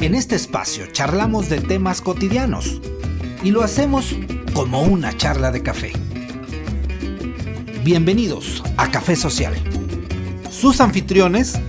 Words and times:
En 0.00 0.14
este 0.14 0.36
espacio 0.36 0.86
charlamos 0.92 1.48
de 1.48 1.60
temas 1.60 2.00
cotidianos 2.00 2.80
y 3.42 3.50
lo 3.50 3.64
hacemos 3.64 4.14
como 4.54 4.82
una 4.82 5.16
charla 5.16 5.50
de 5.50 5.64
café. 5.64 5.92
Bienvenidos 7.82 8.62
a 8.76 8.92
Café 8.92 9.16
Social. 9.16 9.56
Sus 10.52 10.80
anfitriones, 10.80 11.60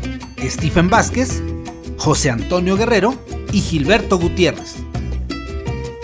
Stephen 0.44 0.92
Vázquez, 0.92 1.42
José 1.98 2.30
Antonio 2.30 2.78
Guerrero 2.78 3.16
y 3.52 3.62
Gilberto 3.62 4.20
Gutiérrez. 4.20 4.75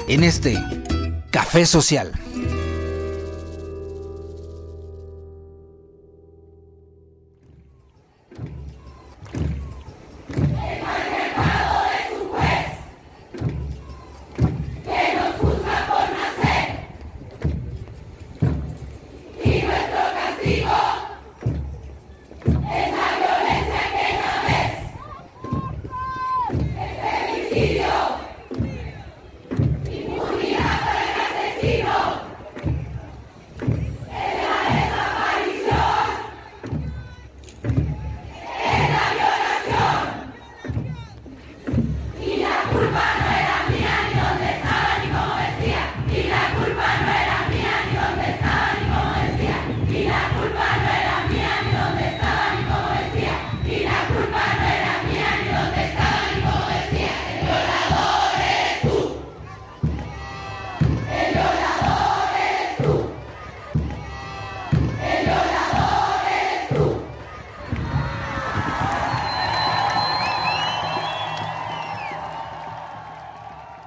En 0.08 0.24
este 0.24 0.58
Café 1.30 1.68
Social. 1.68 2.12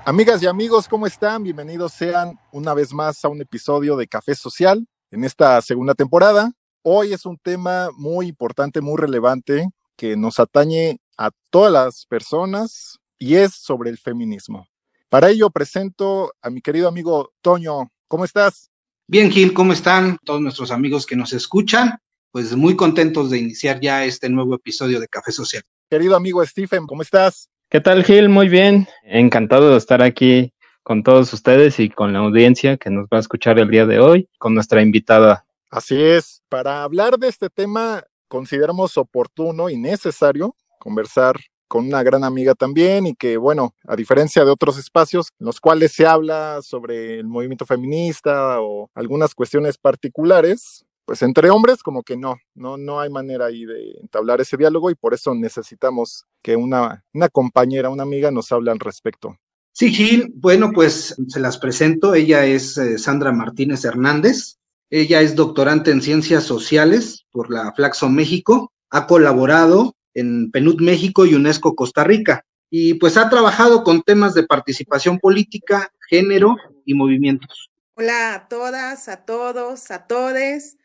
Amigas 0.09 0.43
y 0.43 0.47
amigos, 0.47 0.89
¿cómo 0.89 1.07
están? 1.07 1.43
Bienvenidos 1.43 1.93
sean 1.93 2.41
una 2.51 2.73
vez 2.73 2.95
más 2.95 3.23
a 3.27 3.29
un 3.29 3.43
episodio 3.43 3.95
de 3.95 4.09
Café 4.09 4.35
Social 4.35 4.87
en 5.11 5.23
esta 5.23 5.61
segunda 5.61 5.95
temporada. 5.95 6.51
Hoy 6.81 7.13
es 7.13 7.27
un 7.27 7.37
tema 7.37 7.91
muy 7.95 8.29
importante, 8.29 8.81
muy 8.81 8.97
relevante, 8.97 9.69
que 9.99 10.17
nos 10.17 10.39
atañe 10.41 10.97
a 11.19 11.29
todas 11.51 11.71
las 11.71 12.07
personas 12.07 12.99
y 13.19 13.35
es 13.35 13.53
sobre 13.53 13.91
el 13.91 13.99
feminismo. 13.99 14.67
Para 15.11 15.29
ello 15.29 15.51
presento 15.51 16.33
a 16.41 16.49
mi 16.49 16.63
querido 16.63 16.89
amigo 16.89 17.35
Toño. 17.43 17.93
¿Cómo 18.07 18.25
estás? 18.25 18.71
Bien, 19.07 19.31
Gil, 19.31 19.53
¿cómo 19.53 19.75
están 19.75 20.17
todos 20.25 20.41
nuestros 20.41 20.71
amigos 20.71 21.05
que 21.05 21.17
nos 21.17 21.35
escuchan? 21.35 21.99
Pues 22.31 22.57
muy 22.57 22.77
contentos 22.77 23.29
de 23.29 23.41
iniciar 23.41 23.79
ya 23.79 24.07
este 24.07 24.31
nuevo 24.31 24.55
episodio 24.55 25.01
de 25.01 25.09
Café 25.09 25.33
Social. 25.33 25.63
Querido 25.91 26.17
amigo 26.17 26.43
Stephen, 26.47 26.87
¿cómo 26.87 27.03
estás? 27.03 27.51
¿Qué 27.71 27.83
tal, 27.83 28.03
Gil? 28.03 28.31
Muy 28.31 28.49
bien. 28.49 28.89
Encantado 29.03 29.73
de 29.73 29.77
estar 29.77 30.01
aquí 30.01 30.55
con 30.83 31.03
todos 31.03 31.31
ustedes 31.35 31.79
y 31.81 31.91
con 31.91 32.15
la 32.15 32.21
audiencia 32.21 32.79
que 32.79 32.89
nos 32.89 33.05
va 33.09 33.19
a 33.19 33.21
escuchar 33.21 33.59
el 33.59 33.69
día 33.69 33.85
de 33.85 34.01
hoy, 34.01 34.31
con 34.39 34.55
nuestra 34.55 34.81
invitada. 34.81 35.45
Así 35.71 36.03
es. 36.03 36.43
Para 36.49 36.83
hablar 36.83 37.19
de 37.19 37.29
este 37.29 37.51
tema, 37.51 38.05
consideramos 38.27 38.97
oportuno 38.97 39.69
y 39.69 39.77
necesario 39.77 40.57
conversar 40.79 41.37
con 41.69 41.87
una 41.87 42.03
gran 42.03 42.25
amiga 42.25 42.55
también 42.55 43.07
y 43.07 43.15
que, 43.15 43.37
bueno, 43.37 43.75
a 43.87 43.97
diferencia 43.97 44.47
de 44.47 44.51
otros 44.51 44.79
espacios 44.79 45.29
en 45.39 45.45
los 45.45 45.61
cuales 45.61 45.93
se 45.93 46.07
habla 46.07 46.61
sobre 46.63 47.19
el 47.19 47.27
movimiento 47.27 47.67
feminista 47.67 48.63
o 48.63 48.91
algunas 48.95 49.35
cuestiones 49.35 49.77
particulares, 49.77 50.87
pues 51.09 51.23
entre 51.23 51.49
hombres 51.49 51.83
como 51.83 52.03
que 52.03 52.19
no, 52.19 52.37
no, 52.55 52.77
no 52.77 53.01
hay 53.01 53.09
manera 53.09 53.47
ahí 53.47 53.65
de 53.65 53.93
entablar 54.03 54.43
ese 54.43 54.59
diálogo 54.59 54.91
y 54.91 54.95
por 54.95 55.15
eso 55.15 55.35
necesitamos 55.35 56.27
que 56.43 56.55
una, 56.55 57.03
una 57.15 57.31
compañera, 57.31 57.89
una 57.89 58.03
amiga 58.03 58.31
nos 58.31 58.53
hable 58.53 58.71
al 58.71 58.79
respecto. 58.79 59.39
Sí, 59.73 59.91
Gil, 59.91 60.31
bueno, 60.35 60.71
pues 60.71 61.17
se 61.29 61.41
las 61.41 61.57
presento. 61.57 62.15
Ella 62.15 62.45
es 62.45 62.77
eh, 62.77 62.99
Sandra 62.99 63.33
Martínez 63.33 63.87
Hernández. 63.87 64.59
Ella 64.91 65.23
es 65.23 65.35
doctorante 65.35 65.93
en 65.93 66.03
Ciencias 66.03 66.45
Sociales 66.45 67.25
por 67.31 67.51
la 67.51 67.73
Flaxo 67.73 68.11
México. 68.11 68.71
Ha 68.91 69.07
colaborado 69.07 69.97
en 70.13 70.51
PNUD 70.51 70.83
México 70.83 71.25
y 71.25 71.33
UNESCO 71.35 71.75
Costa 71.75 72.05
Rica. 72.05 72.45
Y 72.69 72.95
pues 72.95 73.17
ha 73.17 73.31
trabajado 73.31 73.83
con 73.83 74.03
temas 74.03 74.35
de 74.35 74.43
participación 74.43 75.19
política, 75.19 75.91
género 76.11 76.55
y 76.85 76.93
movimientos. 76.93 77.71
Hola 77.95 78.35
a 78.35 78.49
todas, 78.49 79.09
a 79.09 79.25
todos, 79.25 79.91
a 79.91 80.07
todes. 80.07 80.77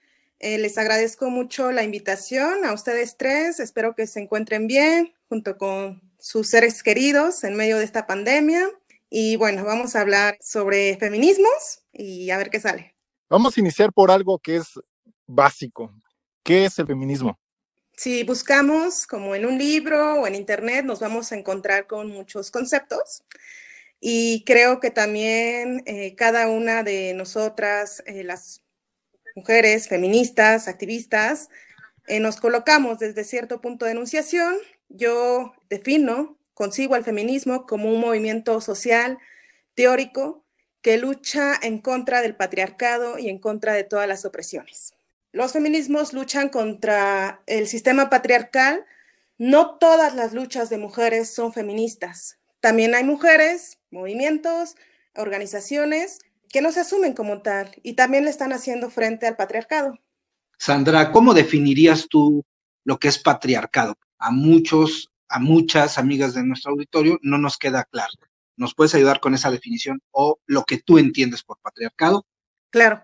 Eh, 0.44 0.58
les 0.58 0.78
agradezco 0.78 1.30
mucho 1.30 1.72
la 1.72 1.84
invitación 1.84 2.66
a 2.66 2.74
ustedes 2.74 3.16
tres. 3.16 3.62
Espero 3.62 3.96
que 3.96 4.06
se 4.08 4.20
encuentren 4.20 4.68
bien 4.68 5.14
junto 5.30 5.58
con 5.58 6.02
sus 6.20 6.50
seres 6.50 6.84
queridos 6.84 7.46
en 7.46 7.56
medio 7.56 7.78
de 7.78 7.86
esta 7.86 8.06
pandemia. 8.08 8.70
Y 9.10 9.38
bueno, 9.38 9.64
vamos 9.64 9.96
a 9.96 10.02
hablar 10.02 10.38
sobre 10.42 10.98
feminismos 10.98 11.86
y 11.94 12.30
a 12.30 12.38
ver 12.38 12.50
qué 12.50 12.60
sale. 12.60 12.94
Vamos 13.30 13.56
a 13.56 13.62
iniciar 13.62 13.94
por 13.94 14.12
algo 14.12 14.38
que 14.38 14.58
es 14.58 14.78
básico. 15.26 15.94
¿Qué 16.44 16.66
es 16.66 16.78
el 16.78 16.88
feminismo? 16.88 17.40
Si 17.96 18.26
buscamos 18.26 19.08
como 19.08 19.36
en 19.36 19.46
un 19.46 19.58
libro 19.58 20.16
o 20.16 20.28
en 20.28 20.36
internet, 20.36 20.84
nos 20.84 21.00
vamos 21.00 21.32
a 21.32 21.38
encontrar 21.38 21.88
con 21.88 22.10
muchos 22.10 22.52
conceptos. 22.52 23.24
Y 24.02 24.44
creo 24.44 24.82
que 24.82 24.92
también 24.92 25.84
eh, 25.86 26.16
cada 26.16 26.50
una 26.50 26.84
de 26.84 27.14
nosotras, 27.14 28.04
eh, 28.06 28.26
las 28.26 28.63
mujeres 29.36 29.88
feministas, 29.88 30.68
activistas, 30.68 31.50
eh, 32.08 32.20
nos 32.20 32.38
colocamos 32.38 33.00
desde 33.00 33.24
cierto 33.24 33.62
punto 33.62 33.86
de 33.86 33.92
enunciación. 33.92 34.56
Yo 34.90 35.54
defino, 35.70 36.38
consigo 36.54 36.96
al 36.96 37.04
feminismo 37.04 37.66
como 37.66 37.90
un 37.90 38.00
movimiento 38.00 38.60
social, 38.62 39.18
teórico, 39.76 40.44
que 40.82 40.98
lucha 40.98 41.58
en 41.62 41.80
contra 41.80 42.22
del 42.22 42.36
patriarcado 42.36 43.18
y 43.18 43.30
en 43.30 43.40
contra 43.40 43.74
de 43.74 43.86
todas 43.86 44.08
las 44.08 44.26
opresiones. 44.26 44.94
Los 45.32 45.54
feminismos 45.54 46.14
luchan 46.14 46.50
contra 46.50 47.42
el 47.48 47.68
sistema 47.68 48.10
patriarcal. 48.10 48.86
No 49.38 49.78
todas 49.78 50.14
las 50.14 50.34
luchas 50.34 50.70
de 50.70 50.78
mujeres 50.78 51.30
son 51.30 51.54
feministas. 51.54 52.38
También 52.60 52.94
hay 52.96 53.04
mujeres, 53.04 53.80
movimientos, 53.90 54.76
organizaciones 55.16 56.20
que 56.54 56.62
no 56.62 56.72
se 56.72 56.82
asumen 56.82 57.14
como 57.14 57.42
tal 57.42 57.72
y 57.82 57.94
también 57.94 58.26
le 58.26 58.30
están 58.30 58.54
haciendo 58.54 58.92
frente 58.92 59.26
al 59.26 59.36
patriarcado. 59.36 59.98
Sandra, 60.60 61.12
¿cómo 61.12 61.34
definirías 61.34 62.08
tú 62.08 62.46
lo 62.86 63.00
que 63.00 63.08
es 63.08 63.18
patriarcado? 63.18 63.96
A 64.20 64.30
muchos, 64.30 65.12
a 65.28 65.40
muchas 65.40 65.98
amigas 65.98 66.36
de 66.36 66.44
nuestro 66.44 66.74
auditorio 66.74 67.18
no 67.24 67.40
nos 67.40 67.58
queda 67.58 67.84
claro. 67.86 68.14
¿Nos 68.56 68.76
puedes 68.76 68.94
ayudar 68.94 69.20
con 69.20 69.34
esa 69.34 69.50
definición 69.50 70.00
o 70.12 70.38
lo 70.46 70.64
que 70.64 70.78
tú 70.78 71.00
entiendes 71.00 71.44
por 71.44 71.58
patriarcado? 71.60 72.28
Claro. 72.70 73.02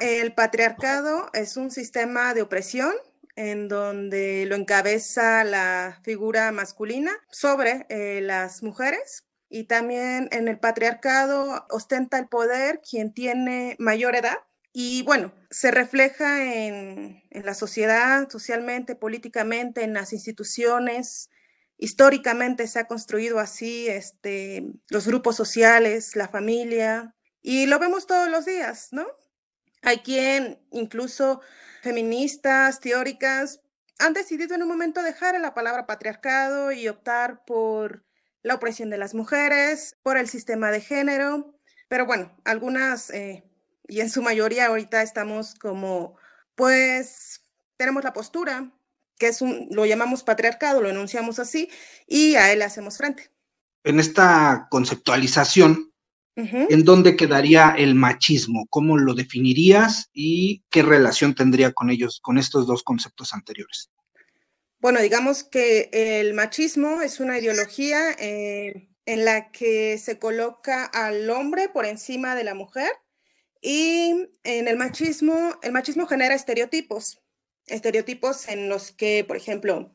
El 0.00 0.34
patriarcado 0.34 1.30
es 1.32 1.56
un 1.56 1.70
sistema 1.70 2.34
de 2.34 2.42
opresión 2.42 2.92
en 3.36 3.68
donde 3.68 4.46
lo 4.46 4.56
encabeza 4.56 5.44
la 5.44 6.00
figura 6.02 6.50
masculina 6.50 7.12
sobre 7.30 7.86
eh, 7.88 8.20
las 8.20 8.64
mujeres 8.64 9.29
y 9.50 9.64
también 9.64 10.28
en 10.30 10.46
el 10.46 10.58
patriarcado 10.58 11.66
ostenta 11.68 12.18
el 12.18 12.28
poder 12.28 12.80
quien 12.88 13.12
tiene 13.12 13.74
mayor 13.80 14.14
edad. 14.14 14.38
Y 14.72 15.02
bueno, 15.02 15.34
se 15.50 15.72
refleja 15.72 16.44
en, 16.44 17.24
en, 17.30 17.44
la 17.44 17.54
sociedad, 17.54 18.30
socialmente, 18.30 18.94
políticamente, 18.94 19.82
en 19.82 19.92
las 19.92 20.12
instituciones. 20.12 21.28
Históricamente 21.76 22.68
se 22.68 22.78
ha 22.78 22.86
construido 22.86 23.40
así 23.40 23.88
este, 23.88 24.64
los 24.88 25.08
grupos 25.08 25.34
sociales, 25.34 26.14
la 26.14 26.28
familia, 26.28 27.16
y 27.42 27.66
lo 27.66 27.80
vemos 27.80 28.06
todos 28.06 28.30
los 28.30 28.44
días, 28.44 28.88
¿no? 28.92 29.06
Hay 29.82 29.98
quien, 29.98 30.60
incluso 30.70 31.40
feministas, 31.82 32.78
teóricas, 32.78 33.60
han 33.98 34.12
decidido 34.12 34.54
en 34.54 34.62
un 34.62 34.68
momento 34.68 35.02
dejar 35.02 35.38
la 35.40 35.54
palabra 35.54 35.86
patriarcado 35.86 36.70
y 36.70 36.86
optar 36.86 37.44
por 37.44 38.04
la 38.42 38.54
opresión 38.54 38.90
de 38.90 38.98
las 38.98 39.14
mujeres, 39.14 39.96
por 40.02 40.16
el 40.16 40.28
sistema 40.28 40.70
de 40.70 40.80
género, 40.80 41.54
pero 41.88 42.06
bueno, 42.06 42.32
algunas, 42.44 43.10
eh, 43.10 43.44
y 43.88 44.00
en 44.00 44.10
su 44.10 44.22
mayoría 44.22 44.66
ahorita 44.66 45.02
estamos 45.02 45.54
como, 45.54 46.16
pues, 46.54 47.42
tenemos 47.76 48.04
la 48.04 48.12
postura, 48.12 48.70
que 49.18 49.28
es 49.28 49.42
un, 49.42 49.68
lo 49.70 49.84
llamamos 49.84 50.22
patriarcado, 50.22 50.80
lo 50.80 50.88
enunciamos 50.88 51.38
así, 51.38 51.68
y 52.06 52.36
a 52.36 52.52
él 52.52 52.60
le 52.60 52.64
hacemos 52.64 52.96
frente. 52.96 53.30
en 53.84 53.98
esta 53.98 54.68
conceptualización, 54.70 55.92
¿en 56.36 56.84
dónde 56.84 57.16
quedaría 57.16 57.70
el 57.76 57.94
machismo? 57.94 58.66
¿Cómo 58.70 58.96
lo 58.96 59.14
definirías 59.14 60.08
y 60.12 60.62
qué 60.70 60.82
relación 60.82 61.34
tendría 61.34 61.72
con 61.72 61.90
ellos, 61.90 62.20
con 62.22 62.38
estos 62.38 62.66
dos 62.66 62.82
conceptos 62.82 63.34
anteriores? 63.34 63.90
Bueno, 64.80 65.02
digamos 65.02 65.44
que 65.44 65.90
el 65.92 66.32
machismo 66.32 67.02
es 67.02 67.20
una 67.20 67.38
ideología 67.38 68.12
eh, 68.18 68.88
en 69.04 69.26
la 69.26 69.50
que 69.52 69.98
se 69.98 70.18
coloca 70.18 70.86
al 70.86 71.28
hombre 71.28 71.68
por 71.68 71.84
encima 71.84 72.34
de 72.34 72.44
la 72.44 72.54
mujer 72.54 72.90
y 73.60 74.30
en 74.42 74.68
el 74.68 74.78
machismo, 74.78 75.58
el 75.62 75.72
machismo 75.72 76.06
genera 76.06 76.34
estereotipos, 76.34 77.22
estereotipos 77.66 78.48
en 78.48 78.70
los 78.70 78.90
que, 78.90 79.22
por 79.22 79.36
ejemplo, 79.36 79.92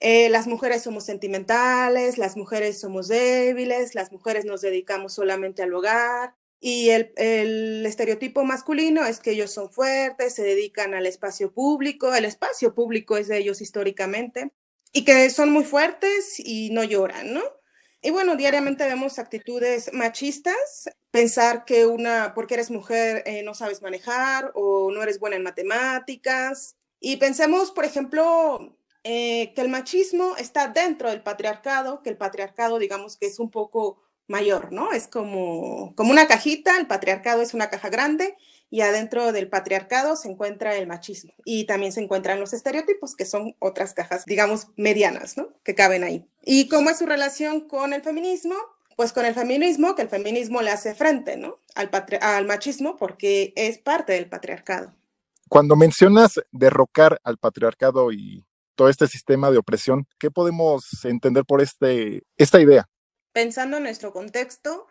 eh, 0.00 0.30
las 0.30 0.46
mujeres 0.46 0.82
somos 0.82 1.04
sentimentales, 1.04 2.16
las 2.16 2.34
mujeres 2.38 2.80
somos 2.80 3.08
débiles, 3.08 3.94
las 3.94 4.10
mujeres 4.10 4.46
nos 4.46 4.62
dedicamos 4.62 5.12
solamente 5.12 5.62
al 5.62 5.74
hogar, 5.74 6.34
y 6.66 6.88
el, 6.88 7.12
el, 7.16 7.84
estereotipo 7.84 8.42
masculino 8.42 9.04
es 9.04 9.20
que 9.20 9.32
ellos 9.32 9.50
son 9.50 9.70
fuertes, 9.70 10.34
se 10.34 10.44
dedican 10.44 10.94
al 10.94 11.04
espacio 11.04 11.52
público, 11.52 12.14
el 12.14 12.24
espacio 12.24 12.74
público 12.74 13.18
es 13.18 13.28
de 13.28 13.36
ellos 13.36 13.60
históricamente, 13.60 14.50
y 14.90 15.04
que 15.04 15.28
son 15.28 15.50
muy 15.50 15.64
fuertes 15.64 16.40
y 16.40 16.70
no 16.70 16.82
lloran, 16.82 17.34
¿no? 17.34 17.42
Y 18.00 18.12
bueno, 18.12 18.36
diariamente 18.36 18.86
vemos 18.86 19.18
actitudes 19.18 19.92
machistas, 19.92 20.88
pensar 21.10 21.66
que 21.66 21.84
una, 21.84 22.32
porque 22.34 22.54
eres 22.54 22.70
mujer, 22.70 23.22
eh, 23.26 23.42
no 23.42 23.52
sabes 23.52 23.82
manejar 23.82 24.50
o 24.54 24.90
no 24.90 25.02
eres 25.02 25.20
buena 25.20 25.36
en 25.36 25.42
matemáticas. 25.42 26.76
Y 26.98 27.18
pensemos, 27.18 27.72
por 27.72 27.84
ejemplo, 27.84 28.78
eh, 29.02 29.52
que 29.54 29.60
el 29.60 29.68
machismo 29.68 30.34
está 30.38 30.68
dentro 30.68 31.10
del 31.10 31.22
patriarcado, 31.22 32.00
que 32.02 32.08
el 32.08 32.16
patriarcado, 32.16 32.78
digamos 32.78 33.18
que 33.18 33.26
es 33.26 33.38
un 33.38 33.50
poco 33.50 34.03
mayor, 34.26 34.72
¿no? 34.72 34.92
Es 34.92 35.06
como, 35.06 35.94
como 35.96 36.10
una 36.10 36.26
cajita, 36.26 36.78
el 36.78 36.86
patriarcado 36.86 37.42
es 37.42 37.54
una 37.54 37.68
caja 37.68 37.88
grande 37.90 38.36
y 38.70 38.80
adentro 38.80 39.32
del 39.32 39.48
patriarcado 39.48 40.16
se 40.16 40.28
encuentra 40.28 40.74
el 40.76 40.86
machismo 40.86 41.32
y 41.44 41.64
también 41.64 41.92
se 41.92 42.00
encuentran 42.00 42.40
los 42.40 42.52
estereotipos, 42.52 43.14
que 43.14 43.26
son 43.26 43.54
otras 43.58 43.94
cajas, 43.94 44.24
digamos, 44.24 44.68
medianas, 44.76 45.36
¿no? 45.36 45.48
Que 45.62 45.74
caben 45.74 46.04
ahí. 46.04 46.26
¿Y 46.42 46.68
cómo 46.68 46.90
es 46.90 46.98
su 46.98 47.06
relación 47.06 47.68
con 47.68 47.92
el 47.92 48.02
feminismo? 48.02 48.54
Pues 48.96 49.12
con 49.12 49.26
el 49.26 49.34
feminismo, 49.34 49.94
que 49.94 50.02
el 50.02 50.08
feminismo 50.08 50.62
le 50.62 50.70
hace 50.70 50.94
frente, 50.94 51.36
¿no? 51.36 51.58
Al, 51.74 51.90
al 52.20 52.46
machismo 52.46 52.96
porque 52.96 53.52
es 53.56 53.78
parte 53.78 54.14
del 54.14 54.28
patriarcado. 54.28 54.94
Cuando 55.48 55.76
mencionas 55.76 56.40
derrocar 56.50 57.20
al 57.22 57.38
patriarcado 57.38 58.10
y 58.12 58.44
todo 58.74 58.88
este 58.88 59.06
sistema 59.06 59.50
de 59.50 59.58
opresión, 59.58 60.06
¿qué 60.18 60.30
podemos 60.30 61.04
entender 61.04 61.44
por 61.44 61.60
este, 61.60 62.22
esta 62.36 62.60
idea? 62.60 62.88
Pensando 63.34 63.76
en 63.76 63.82
nuestro 63.82 64.12
contexto, 64.12 64.86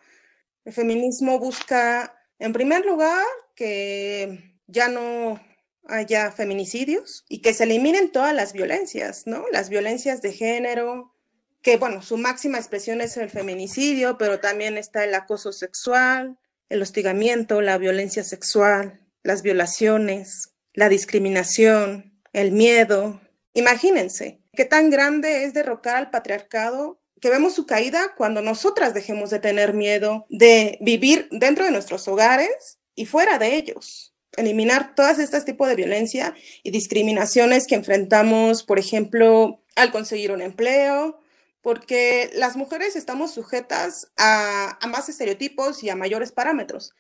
el 0.66 0.74
feminismo 0.74 1.40
busca, 1.40 2.14
en 2.38 2.54
primer 2.54 2.86
lugar, 2.86 3.26
que 3.56 4.60
ya 4.68 4.90
no 4.90 5.42
haya 5.88 6.32
feminicidios 6.32 7.26
y 7.28 7.42
que 7.42 7.54
se 7.54 7.64
eliminen 7.64 8.12
todas 8.12 8.36
las 8.36 8.54
violencias, 8.54 9.24
¿no? 9.26 9.46
Las 9.52 9.70
violencias 9.70 10.22
de 10.22 10.34
género, 10.34 11.16
que 11.62 11.78
bueno, 11.78 12.02
su 12.02 12.18
máxima 12.18 12.58
expresión 12.58 13.02
es 13.02 13.18
el 13.18 13.30
feminicidio, 13.30 14.18
pero 14.18 14.40
también 14.40 14.78
está 14.78 15.06
el 15.06 15.16
acoso 15.16 15.54
sexual, 15.54 16.38
el 16.70 16.82
hostigamiento, 16.82 17.62
la 17.62 17.78
violencia 17.78 18.24
sexual, 18.24 19.02
las 19.24 19.42
violaciones, 19.42 20.54
la 20.74 20.90
discriminación, 20.90 22.20
el 22.34 22.52
miedo. 22.52 23.22
Imagínense, 23.54 24.42
qué 24.54 24.66
tan 24.66 24.90
grande 24.90 25.46
es 25.46 25.54
derrocar 25.54 25.96
al 25.96 26.10
patriarcado 26.10 27.03
que 27.24 27.30
vemos 27.30 27.54
su 27.56 27.66
caída 27.66 28.14
cuando 28.18 28.42
nosotras 28.42 28.94
dejemos 28.94 29.30
de 29.30 29.40
tener 29.40 29.74
miedo 29.74 30.26
de 30.28 30.78
vivir 30.82 31.30
dentro 31.32 31.64
de 31.64 31.72
nuestros 31.72 32.06
hogares 32.10 32.80
y 32.96 33.06
fuera 33.06 33.40
de 33.40 33.56
ellos. 33.56 34.14
Eliminar 34.36 34.94
todas 34.94 35.20
estas 35.20 35.46
tipos 35.46 35.70
de 35.70 35.78
violencia 35.78 36.36
y 36.64 36.72
discriminaciones 36.72 37.66
que 37.66 37.76
enfrentamos, 37.76 38.64
por 38.64 38.78
ejemplo, 38.78 39.64
al 39.78 39.94
conseguir 39.94 40.34
un 40.34 40.42
empleo, 40.42 41.22
porque 41.62 42.30
las 42.34 42.58
mujeres 42.58 42.98
estamos 42.98 43.34
sujetas 43.34 44.12
a, 44.18 44.78
más 44.90 45.08
estereotipos 45.08 45.82
y 45.82 45.90
a 45.90 45.96
mayores 45.96 46.34
parámetros. 46.34 46.92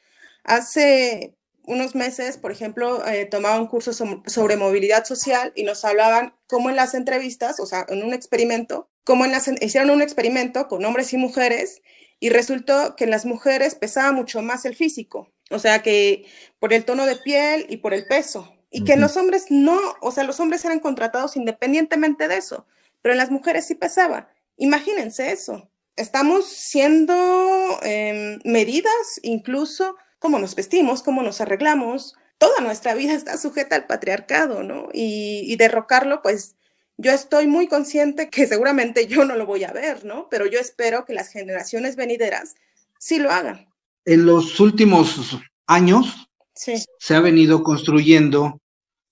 Hace 0.45 1.35
unos 1.65 1.95
meses, 1.95 2.37
por 2.37 2.53
ejemplo, 2.53 3.05
eh, 3.05 3.25
tomaba 3.25 3.59
un 3.59 3.67
curso 3.67 3.91
sobre 3.91 4.55
movilidad 4.55 5.03
social 5.03 5.51
y 5.53 5.63
nos 5.63 5.83
hablaban 5.83 6.33
cómo 6.47 6.69
en 6.69 6.77
las 6.77 6.93
entrevistas, 6.93 7.59
o 7.59 7.65
sea, 7.65 7.85
en 7.89 8.05
un 8.05 8.13
experimento, 8.13 8.89
cómo 9.03 9.25
en 9.25 9.31
las, 9.31 9.49
hicieron 9.61 9.89
un 9.89 10.01
experimento 10.01 10.67
con 10.67 10.83
hombres 10.85 11.13
y 11.13 11.17
mujeres 11.17 11.81
y 12.19 12.29
resultó 12.29 12.95
que 12.95 13.03
en 13.03 13.09
las 13.09 13.25
mujeres 13.25 13.75
pesaba 13.75 14.11
mucho 14.11 14.41
más 14.41 14.65
el 14.65 14.75
físico, 14.75 15.31
o 15.49 15.59
sea, 15.59 15.81
que 15.81 16.25
por 16.59 16.73
el 16.73 16.85
tono 16.85 17.05
de 17.05 17.17
piel 17.17 17.65
y 17.69 17.77
por 17.77 17.93
el 17.93 18.05
peso, 18.07 18.55
y 18.69 18.83
que 18.83 18.93
en 18.93 19.01
los 19.01 19.17
hombres 19.17 19.45
no, 19.49 19.79
o 20.01 20.11
sea, 20.11 20.23
los 20.23 20.39
hombres 20.39 20.65
eran 20.65 20.79
contratados 20.79 21.35
independientemente 21.35 22.27
de 22.27 22.37
eso, 22.37 22.65
pero 23.01 23.13
en 23.13 23.19
las 23.19 23.29
mujeres 23.29 23.65
sí 23.67 23.75
pesaba. 23.75 24.29
Imagínense 24.57 25.31
eso. 25.31 25.69
Estamos 25.95 26.47
siendo 26.47 27.79
em, 27.83 28.39
medidas 28.45 29.19
incluso 29.21 29.95
cómo 30.17 30.39
nos 30.39 30.55
vestimos, 30.55 31.03
cómo 31.03 31.21
nos 31.21 31.39
arreglamos, 31.39 32.15
toda 32.37 32.61
nuestra 32.61 32.93
vida 32.93 33.13
está 33.13 33.37
sujeta 33.37 33.75
al 33.75 33.87
patriarcado, 33.87 34.63
¿no? 34.63 34.89
Y, 34.91 35.55
derrocarlo, 35.57 36.21
pues 36.21 36.55
yo 36.97 37.11
estoy 37.11 37.47
muy 37.47 37.67
consciente 37.67 38.29
que 38.29 38.47
seguramente 38.47 39.07
yo 39.07 39.25
no 39.25 39.35
lo 39.35 39.45
voy 39.45 39.63
a 39.63 39.71
ver, 39.71 40.05
¿no? 40.05 40.27
Pero 40.29 40.45
yo 40.45 40.59
espero 40.59 41.05
que 41.05 41.13
las 41.13 41.29
generaciones 41.29 41.95
venideras 41.95 42.55
sí 42.99 43.19
lo 43.19 43.31
hagan. 43.31 43.67
En 44.05 44.25
los 44.25 44.59
últimos 44.59 45.39
años 45.67 46.29
se 46.53 47.15
ha 47.15 47.19
venido 47.19 47.63
construyendo 47.63 48.61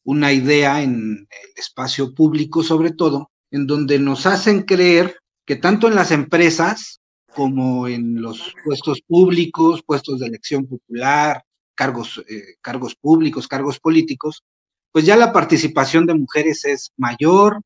una 0.03 0.31
idea 0.31 0.81
en 0.81 1.27
el 1.29 1.49
espacio 1.55 2.13
público, 2.13 2.63
sobre 2.63 2.91
todo, 2.91 3.31
en 3.51 3.67
donde 3.67 3.99
nos 3.99 4.25
hacen 4.25 4.63
creer 4.63 5.17
que 5.45 5.55
tanto 5.55 5.87
en 5.87 5.95
las 5.95 6.11
empresas 6.11 6.99
como 7.33 7.87
en 7.87 8.21
los 8.21 8.53
puestos 8.65 9.01
públicos, 9.07 9.83
puestos 9.85 10.19
de 10.19 10.27
elección 10.27 10.67
popular, 10.67 11.43
cargos, 11.75 12.23
eh, 12.29 12.55
cargos 12.61 12.95
públicos, 12.95 13.47
cargos 13.47 13.79
políticos, 13.79 14.43
pues 14.91 15.05
ya 15.05 15.15
la 15.15 15.31
participación 15.31 16.05
de 16.05 16.15
mujeres 16.15 16.65
es 16.65 16.91
mayor 16.97 17.61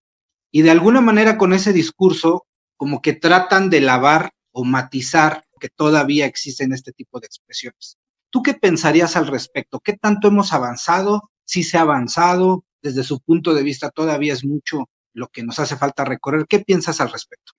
y 0.55 0.61
de 0.61 0.71
alguna 0.71 1.01
manera 1.01 1.37
con 1.37 1.51
ese 1.51 1.73
discurso 1.73 2.45
como 2.77 3.01
que 3.01 3.11
tratan 3.11 3.69
de 3.69 3.81
lavar 3.81 4.31
o 4.53 4.63
matizar 4.63 5.43
que 5.59 5.67
todavía 5.67 6.25
existen 6.25 6.71
este 6.71 6.93
tipo 6.93 7.19
de 7.19 7.27
expresiones. 7.27 7.97
¿Tú 8.29 8.41
qué 8.41 8.53
pensarías 8.53 9.17
al 9.17 9.27
respecto? 9.27 9.81
¿Qué 9.81 9.97
tanto 9.97 10.29
hemos 10.29 10.53
avanzado? 10.53 11.29
Si 11.43 11.61
se 11.63 11.77
ha 11.77 11.81
avanzado, 11.81 12.63
desde 12.81 13.03
su 13.03 13.19
punto 13.19 13.53
de 13.53 13.63
vista 13.63 13.89
todavía 13.89 14.31
es 14.31 14.45
mucho 14.45 14.89
lo 15.11 15.27
que 15.27 15.43
nos 15.43 15.59
hace 15.59 15.75
falta 15.75 16.05
recorrer. 16.05 16.45
¿Qué 16.47 16.59
piensas 16.59 17.01
al 17.01 17.11
respecto? 17.11 17.51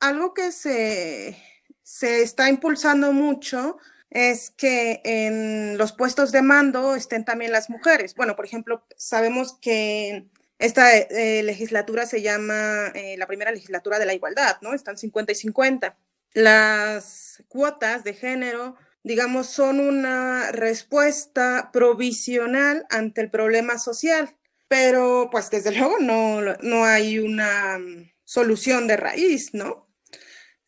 algo 0.00 0.34
que 0.34 0.52
se, 0.52 1.34
está 1.82 2.50
impulsando 2.50 3.12
mucho 3.12 3.78
es 4.10 4.50
que 4.50 5.00
en 5.02 5.78
los 5.78 5.92
puestos 5.92 6.30
de 6.30 6.42
mando 6.42 6.94
estén 6.94 7.24
también 7.24 7.52
las 7.52 7.70
mujeres. 7.70 8.14
Bueno, 8.14 8.36
por 8.36 8.44
ejemplo, 8.44 8.86
sabemos 8.98 9.58
que 9.62 10.28
esta 10.58 10.96
eh, 10.96 11.42
legislatura 11.42 12.06
se 12.06 12.22
llama 12.22 12.88
eh, 12.94 13.16
la 13.18 13.26
primera 13.26 13.52
legislatura 13.52 13.98
de 13.98 14.06
la 14.06 14.14
igualdad, 14.14 14.58
¿no? 14.60 14.74
Están 14.74 14.96
50 14.96 15.32
y 15.32 15.34
50. 15.34 15.96
Las 16.32 17.42
cuotas 17.48 18.04
de 18.04 18.14
género, 18.14 18.76
digamos, 19.02 19.48
son 19.48 19.80
una 19.80 20.52
respuesta 20.52 21.70
provisional 21.72 22.86
ante 22.90 23.20
el 23.20 23.30
problema 23.30 23.78
social, 23.78 24.36
pero 24.68 25.28
pues 25.30 25.50
desde 25.50 25.72
luego 25.72 25.98
no, 26.00 26.40
no 26.40 26.84
hay 26.84 27.18
una 27.18 27.78
solución 28.24 28.86
de 28.86 28.96
raíz, 28.96 29.54
¿no? 29.54 29.84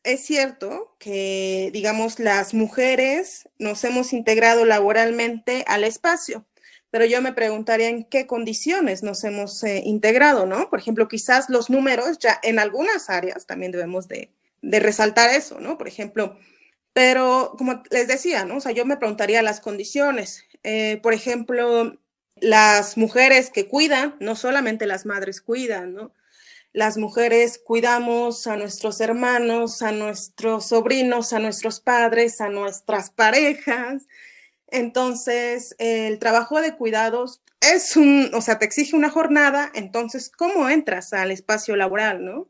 es 0.07 0.25
cierto 0.25 0.95
que, 1.01 1.71
digamos, 1.73 2.21
las 2.21 2.55
mujeres 2.55 3.49
nos 3.59 3.83
hemos 3.83 4.13
integrado 4.13 4.65
laboralmente 4.65 5.65
al 5.67 5.83
espacio, 5.83 6.47
pero 6.91 7.05
yo 7.05 7.21
me 7.23 7.33
preguntaría 7.33 7.89
en 7.89 8.05
qué 8.05 8.27
condiciones 8.27 9.03
nos 9.03 9.25
hemos 9.25 9.63
eh, 9.65 9.83
integrado, 9.85 10.47
¿no? 10.47 10.71
Por 10.71 10.79
ejemplo, 10.79 11.09
quizás 11.09 11.49
los 11.51 11.71
números 11.71 12.19
ya 12.19 12.39
en 12.43 12.59
algunas 12.59 13.11
áreas 13.11 13.47
también 13.47 13.73
debemos 13.73 14.09
de, 14.09 14.31
resaltar 14.63 15.31
eso, 15.31 15.61
¿no? 15.61 15.79
Por 15.79 15.87
ejemplo, 15.89 16.37
pero 16.93 17.55
como 17.59 17.83
les 17.91 18.09
decía, 18.09 18.45
¿no? 18.45 18.57
O 18.57 18.61
sea, 18.61 18.73
yo 18.73 18.85
me 18.85 18.97
preguntaría 18.97 19.43
las 19.43 19.61
condiciones. 19.61 20.45
Eh, 20.65 20.99
por 21.03 21.15
ejemplo, 21.15 21.99
las 22.37 22.97
mujeres 22.97 23.51
que 23.51 23.69
cuidan, 23.69 24.17
no 24.19 24.35
solamente 24.35 24.87
las 24.87 25.07
madres 25.07 25.41
cuidan, 25.41 25.95
¿no? 25.95 26.13
las 26.77 26.99
mujeres 26.99 27.59
cuidamos 27.59 28.47
a 28.47 28.55
nuestros 28.55 29.01
hermanos, 29.01 29.81
a 29.81 29.93
nuestros 29.93 30.67
sobrinos, 30.67 31.33
a 31.33 31.39
nuestros 31.39 31.81
padres, 31.81 32.43
a 32.43 32.51
nuestras 32.51 33.09
parejas. 33.09 34.07
Entonces, 34.69 35.75
el 35.79 36.19
trabajo 36.19 36.61
de 36.61 36.77
cuidados 36.77 37.43
es 37.61 37.97
un, 37.97 38.31
o 38.35 38.41
sea, 38.41 38.59
te 38.59 38.65
exige 38.65 38.97
una 38.97 39.11
jornada, 39.11 39.71
entonces, 39.75 40.31
¿cómo 40.31 40.69
entras 40.69 41.13
al 41.13 41.31
espacio 41.31 41.77
laboral, 41.77 42.25
no? 42.25 42.49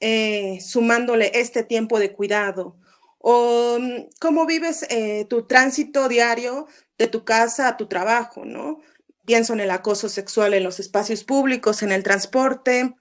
eh, 0.00 0.58
sumándole 0.62 1.30
este 1.34 1.62
tiempo 1.62 1.98
de 1.98 2.12
cuidado? 2.12 2.76
¿O 3.18 3.78
mm, 3.78 4.08
cómo 4.20 4.46
vives 4.46 4.86
eh, 4.88 5.26
tu 5.28 5.46
tránsito 5.46 6.08
diario 6.08 6.66
de 6.98 7.06
tu 7.06 7.24
casa 7.24 7.68
a 7.68 7.76
tu 7.76 7.86
trabajo, 7.86 8.44
¿no? 8.44 8.80
Pienso 9.26 9.52
en 9.52 9.60
el 9.60 9.70
acoso 9.70 10.08
sexual 10.08 10.54
en 10.54 10.64
los 10.64 10.80
espacios 10.80 11.24
públicos, 11.24 11.82
en 11.82 11.92
el 11.92 12.02
transporte. 12.02 12.94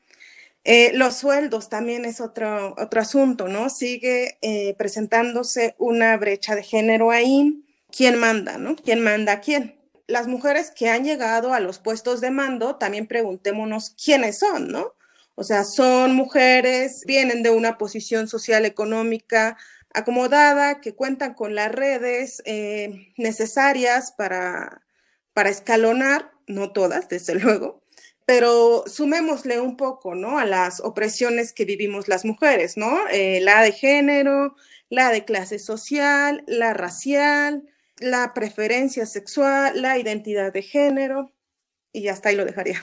Eh, 0.65 0.91
los 0.93 1.15
sueldos 1.15 1.69
también 1.69 2.05
es 2.05 2.21
otro, 2.21 2.75
otro 2.77 3.01
asunto, 3.01 3.47
¿no? 3.47 3.69
Sigue 3.69 4.37
presentándose 4.77 5.75
una 5.79 6.17
brecha 6.17 6.55
de 6.55 6.63
género 6.63 7.11
ahí. 7.11 7.63
¿Quién 7.91 8.19
manda, 8.19 8.57
no? 8.57 8.75
¿Quién 8.75 9.01
manda 9.01 9.33
a 9.33 9.41
quién? 9.41 9.79
las 10.09 10.27
mujeres 10.27 10.71
que 10.71 10.89
han 10.89 11.03
llegado 11.03 11.53
a 11.53 11.59
los 11.59 11.77
puestos 11.77 12.19
de 12.19 12.31
mando, 12.31 12.75
también 12.75 13.07
preguntémonos 13.07 13.91
quiénes 13.91 14.39
son, 14.39 14.69
¿no? 14.69 14.95
O 15.35 15.43
sea, 15.43 15.63
son 15.63 16.15
mujeres, 16.15 17.03
vienen 17.05 17.43
de 17.43 17.51
una 17.51 17.77
posición 17.77 18.27
social 18.27 18.65
económica 18.65 19.55
acomodada, 19.93 20.81
que 20.81 20.95
cuentan 20.95 21.35
con 21.35 21.55
las 21.55 21.71
redes 21.71 22.41
eh, 22.45 23.13
necesarias 23.17 24.11
para, 24.11 24.81
para 25.33 25.49
escalonar, 25.49 26.31
no 26.47 26.71
todas, 26.71 27.07
desde 27.07 27.35
luego, 27.39 27.83
pero 28.25 28.83
sumémosle 28.87 29.59
un 29.59 29.77
poco, 29.77 30.15
¿no? 30.15 30.39
A 30.39 30.45
las 30.45 30.79
opresiones 30.79 31.53
que 31.53 31.65
vivimos 31.65 32.07
las 32.07 32.25
mujeres, 32.25 32.77
¿no? 32.77 33.07
Eh, 33.11 33.41
la 33.41 33.61
de 33.61 33.71
género, 33.71 34.55
la 34.89 35.11
de 35.11 35.23
clase 35.23 35.59
social, 35.59 36.43
la 36.47 36.73
racial, 36.73 37.63
la 37.99 38.33
preferencia 38.33 39.05
sexual, 39.05 39.81
la 39.81 39.97
identidad 39.97 40.53
de 40.53 40.61
género, 40.61 41.31
y 41.91 42.07
hasta 42.07 42.29
ahí 42.29 42.35
lo 42.35 42.45
dejaría. 42.45 42.81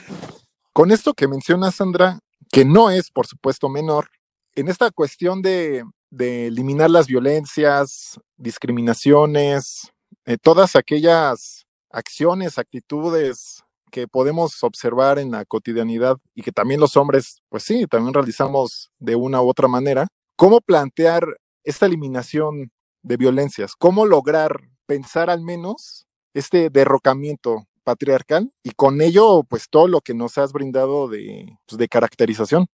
Con 0.73 0.91
esto 0.91 1.13
que 1.13 1.27
menciona 1.27 1.71
Sandra, 1.71 2.19
que 2.51 2.65
no 2.65 2.89
es, 2.89 3.09
por 3.09 3.27
supuesto, 3.27 3.69
menor, 3.69 4.09
en 4.55 4.67
esta 4.67 4.91
cuestión 4.91 5.41
de, 5.41 5.83
eliminar 6.09 6.89
las 6.89 7.07
violencias, 7.07 8.19
discriminaciones, 8.37 9.91
eh, 10.25 10.37
todas 10.41 10.75
aquellas 10.75 11.65
acciones, 11.89 12.57
actitudes 12.57 13.63
que 13.91 14.07
podemos 14.07 14.63
observar 14.63 15.19
en 15.19 15.31
la 15.31 15.45
cotidianidad 15.45 16.17
y 16.33 16.43
que 16.43 16.51
también 16.51 16.79
los 16.79 16.95
hombres, 16.97 17.41
pues 17.49 17.63
sí, 17.63 17.85
también 17.87 18.13
realizamos 18.13 18.91
de 18.99 19.15
una 19.15 19.41
u 19.41 19.49
otra 19.49 19.67
manera, 19.67 20.07
¿cómo 20.35 20.61
plantear 20.61 21.23
esta 21.63 21.85
eliminación 21.85 22.71
de 23.01 23.17
violencias? 23.17 23.75
¿Cómo 23.75 24.05
lograr 24.05 24.61
pensar 24.87 25.29
al 25.29 25.41
menos 25.41 26.07
este 26.33 26.69
derrocamiento 26.71 27.67
patriarcal 27.83 28.51
y 28.63 28.71
con 28.71 29.01
ello 29.01 29.43
pues 29.47 29.69
todo 29.69 29.87
lo 29.87 30.01
que 30.01 30.13
nos 30.13 30.37
has 30.37 30.51
brindado 30.51 31.07
de, 31.07 31.45
pues, 31.67 31.87
caracterización. 31.89 32.65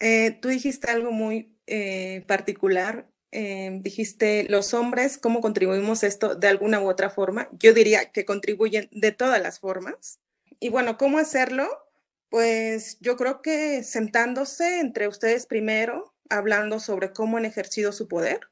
Eh, 0.00 0.38
tú 0.42 0.48
dijiste 0.48 0.90
algo 0.90 1.12
muy 1.12 1.56
eh, 1.66 2.24
particular, 2.26 3.08
eh, 3.30 3.78
dijiste 3.80 4.46
los 4.50 4.74
hombres, 4.74 5.16
¿cómo 5.16 5.40
contribuimos 5.40 6.02
esto 6.02 6.34
de 6.34 6.48
alguna 6.48 6.80
u 6.80 6.88
otra 6.88 7.08
forma? 7.08 7.48
Yo 7.52 7.72
diría 7.72 8.12
que 8.12 8.24
contribuyen 8.24 8.88
de 8.92 9.12
todas 9.12 9.40
las 9.40 9.58
formas. 9.58 10.20
Y 10.60 10.68
bueno, 10.68 10.98
¿cómo 10.98 11.18
hacerlo? 11.18 11.66
Pues 12.28 12.98
yo 13.00 13.16
creo 13.16 13.40
que 13.40 13.82
sentándose 13.82 14.80
entre 14.80 15.08
ustedes 15.08 15.46
primero, 15.46 16.14
hablando 16.28 16.78
sobre 16.78 17.12
cómo 17.12 17.38
han 17.38 17.44
ejercido 17.44 17.92
su 17.92 18.06
poder, 18.06 18.51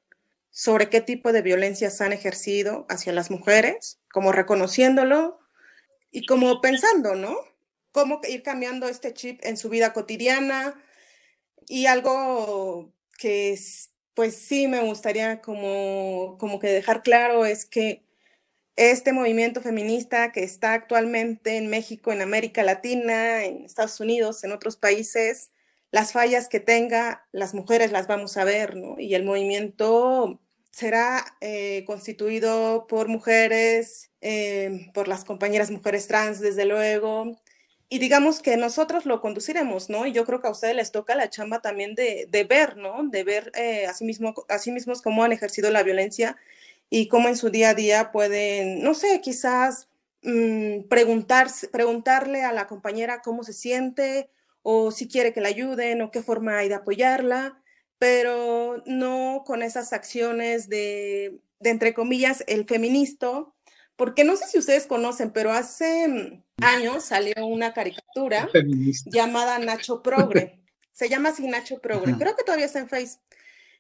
sobre 0.51 0.89
qué 0.89 1.01
tipo 1.01 1.33
de 1.33 1.43
violencias 1.43 2.01
han 2.01 2.13
ejercido 2.13 2.87
hacia 2.89 3.13
las 3.13 3.31
mujeres, 3.31 4.01
como 4.13 4.33
reconociéndolo 4.33 5.39
y 6.11 6.27
como 6.27 6.61
pensando, 6.61 7.15
¿no? 7.15 7.37
Cómo 7.93 8.21
ir 8.29 8.43
cambiando 8.43 8.89
este 8.89 9.15
chip 9.15 9.41
en 9.45 9.57
su 9.57 9.69
vida 9.69 9.93
cotidiana 9.93 10.75
y 11.67 11.87
algo 11.87 12.93
que 13.19 13.59
pues 14.15 14.37
sí 14.37 14.67
me 14.67 14.81
gustaría 14.81 15.41
como, 15.41 16.37
como 16.39 16.59
que 16.59 16.69
dejar 16.69 17.03
claro 17.03 17.47
es 17.47 17.65
que 17.65 18.05
este 18.77 19.13
movimiento 19.13 19.61
feminista 19.61 20.33
que 20.33 20.43
está 20.43 20.73
actualmente 20.73 21.57
en 21.57 21.69
México, 21.69 22.13
en 22.13 22.23
América 22.23 22.63
Latina, 22.63 23.45
en 23.45 23.65
Estados 23.65 24.01
Unidos, 24.01 24.43
en 24.43 24.53
otros 24.53 24.77
países, 24.77 25.51
las 25.91 26.13
fallas 26.13 26.49
que 26.49 26.61
tenga, 26.61 27.27
las 27.33 27.55
mujeres 27.55 27.93
las 27.93 28.07
vamos 28.07 28.37
a 28.37 28.45
ver, 28.45 28.77
¿no? 28.77 28.99
Y 28.99 29.15
el 29.15 29.25
movimiento 29.25 30.41
será 30.71 31.25
eh, 31.41 31.85
constituido 31.87 32.87
por 32.87 33.09
mujeres, 33.09 34.11
eh, 34.21 34.91
por 34.95 35.09
las 35.09 35.25
compañeras 35.25 35.71
mujeres 35.71 36.07
trans, 36.07 36.41
desde 36.41 36.65
luego, 36.65 37.37
y 37.93 37.99
digamos 37.99 38.41
que 38.41 38.57
nosotros 38.57 39.05
lo 39.05 39.21
conduciremos, 39.21 39.91
¿no? 39.91 40.07
Y 40.07 40.13
yo 40.13 40.25
creo 40.25 40.41
que 40.41 40.47
a 40.47 40.53
ustedes 40.53 40.77
les 40.77 40.93
toca 40.93 41.17
la 41.17 41.29
chamba 41.29 41.61
también 41.61 41.97
de, 41.97 42.29
de 42.31 42.45
ver, 42.45 42.77
¿no? 42.77 43.03
De 43.03 43.25
ver 43.25 43.51
eh, 43.57 43.87
a, 43.87 43.95
sí 43.95 44.05
mismo, 44.05 44.33
a 44.49 44.71
mismos 44.71 45.03
cómo 45.03 45.25
han 45.25 45.33
ejercido 45.33 45.73
la 45.73 45.83
violencia 45.83 46.37
y 46.89 47.09
cómo 47.09 47.29
en 47.29 47.37
su 47.37 47.51
día 47.51 47.71
a 47.71 47.75
día 47.75 48.13
pueden, 48.13 48.81
no 48.85 48.95
sé, 48.95 49.21
quizás 49.21 49.89
mm, 50.23 50.83
preguntarle 50.89 52.45
a 52.45 52.53
la 52.53 52.69
compañera 52.69 53.23
cómo 53.23 53.43
se 53.43 53.53
siente 53.53 54.31
o 54.63 54.91
si 54.91 55.09
quiere 55.09 55.33
que 55.33 55.41
la 55.41 55.49
ayuden 55.49 56.03
o 56.03 56.11
qué 56.11 56.23
forma 56.23 56.59
hay 56.59 56.69
de 56.69 56.75
apoyarla 56.75 57.61
pero 58.01 58.83
no 58.87 59.45
con 59.45 59.63
esas 59.63 59.93
acciones 59.93 60.71
de, 60.71 61.39
entre 61.61 61.93
comillas, 61.93 62.43
el 62.47 62.65
feminista, 62.65 63.45
porque 63.95 64.25
no 64.25 64.37
sé 64.37 64.47
si 64.47 64.59
ustedes 64.59 64.87
conocen, 64.87 65.33
pero 65.33 65.53
hace 65.53 66.09
mm, 66.09 66.65
años 66.65 67.05
salió 67.05 67.47
una 67.47 67.75
caricatura 67.75 68.49
llamada 69.05 69.59
Nacho 69.59 70.03
Progre. 70.03 70.63
Se 70.93 71.11
llama 71.11 71.29
así 71.29 71.47
Nacho 71.47 71.79
Progre. 71.81 72.15
Creo 72.19 72.35
que 72.35 72.43
todavía 72.43 72.65
está 72.65 72.79
en 72.79 72.89
Face. 72.89 73.19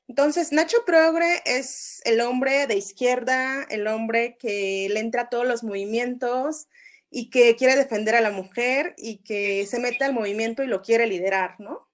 Entonces, 0.07 0.53
Nacho 0.53 0.85
Progre 0.85 1.43
es 1.47 2.03
el 2.05 2.21
hombre 2.21 2.67
de 2.67 2.77
izquierda, 2.77 3.63
el 3.71 3.87
hombre 3.87 4.37
que 4.39 4.87
le 4.91 5.01
entra 5.01 5.23
a 5.23 5.29
todos 5.31 5.47
los 5.47 5.65
movimientos 5.65 6.69
y 7.11 7.29
que 7.31 7.57
quiere 7.57 7.77
defender 7.77 8.15
a 8.15 8.21
la 8.21 8.31
mujer 8.31 8.95
y 8.97 9.19
que 9.19 9.67
se 9.67 9.81
mete 9.81 10.05
al 10.05 10.15
movimiento 10.15 10.63
y 10.63 10.69
lo 10.69 10.81
quiere 10.81 11.07
liderar, 11.07 11.59
¿no? 11.59 11.89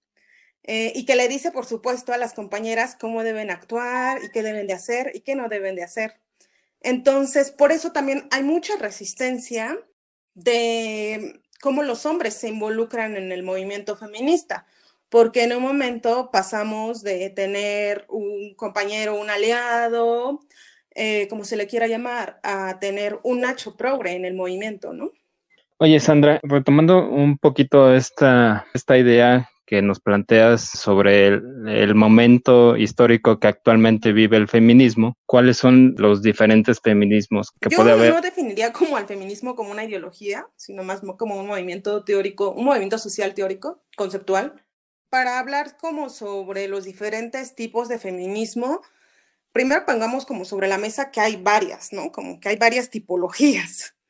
Eh, 0.62 0.92
y 0.94 1.06
que 1.06 1.16
le 1.16 1.28
dice, 1.28 1.52
por 1.52 1.64
supuesto, 1.64 2.12
a 2.12 2.18
las 2.18 2.34
compañeras 2.34 2.96
cómo 3.00 3.22
deben 3.22 3.50
actuar 3.50 4.22
y 4.22 4.30
qué 4.30 4.42
deben 4.42 4.66
de 4.66 4.74
hacer 4.74 5.12
y 5.14 5.20
qué 5.20 5.34
no 5.36 5.48
deben 5.48 5.76
de 5.76 5.84
hacer. 5.84 6.20
Entonces, 6.80 7.50
por 7.50 7.72
eso 7.72 7.92
también 7.92 8.28
hay 8.30 8.42
mucha 8.42 8.76
resistencia 8.76 9.78
de 10.34 11.40
cómo 11.60 11.82
los 11.82 12.04
hombres 12.04 12.34
se 12.34 12.48
involucran 12.48 13.16
en 13.16 13.32
el 13.32 13.42
movimiento 13.42 13.96
feminista, 13.96 14.66
porque 15.08 15.44
en 15.44 15.56
un 15.56 15.62
momento 15.62 16.30
pasamos 16.32 17.02
de 17.02 17.30
tener 17.30 18.04
un 18.08 18.54
compañero, 18.54 19.18
un 19.18 19.30
aliado, 19.30 20.40
eh, 20.96 21.28
como 21.28 21.44
se 21.44 21.56
le 21.56 21.66
quiera 21.66 21.86
llamar, 21.86 22.40
a 22.42 22.78
tener 22.80 23.20
un 23.22 23.42
Nacho 23.42 23.76
progre 23.76 24.14
en 24.14 24.24
el 24.24 24.34
movimiento, 24.34 24.94
¿no? 24.94 25.12
Oye, 25.78 26.00
Sandra, 26.00 26.40
retomando 26.42 27.06
un 27.06 27.36
poquito 27.36 27.94
esta, 27.94 28.66
esta 28.72 28.96
idea 28.96 29.50
que 29.66 29.82
nos 29.82 30.00
planteas 30.00 30.62
sobre 30.62 31.26
el, 31.26 31.94
momento 31.94 32.76
histórico 32.76 33.38
que 33.38 33.48
actualmente 33.48 34.12
vive 34.12 34.38
el 34.38 34.48
feminismo, 34.48 35.18
¿cuáles 35.26 35.58
son 35.58 35.96
los 35.98 36.22
diferentes 36.22 36.80
feminismos 36.80 37.50
que 37.60 37.68
puede 37.68 37.92
haber? 37.92 38.08
Yo 38.08 38.14
no 38.14 38.20
definiría 38.22 38.72
como 38.72 38.96
al 38.96 39.06
feminismo 39.06 39.54
como 39.54 39.72
una 39.72 39.84
ideología, 39.84 40.46
sino 40.56 40.82
más 40.82 41.02
como 41.18 41.38
un 41.38 41.46
movimiento 41.46 42.04
teórico, 42.04 42.52
un 42.52 42.64
movimiento 42.64 42.96
social 42.96 43.34
teórico, 43.34 43.82
conceptual. 43.96 44.54
Para 45.10 45.38
hablar 45.38 45.76
como 45.76 46.08
sobre 46.08 46.68
los 46.68 46.84
diferentes 46.84 47.54
tipos 47.54 47.88
de 47.88 47.98
feminismo, 47.98 48.80
primero 49.56 49.86
pongamos 49.86 50.26
como 50.26 50.44
sobre 50.44 50.68
la 50.68 50.76
mesa 50.76 51.10
que 51.10 51.18
hay 51.18 51.36
varias, 51.36 51.90
¿no? 51.90 52.12
Como 52.12 52.40
que 52.40 52.50
hay 52.50 52.56
varias 52.56 52.90
tipologías. 52.90 53.94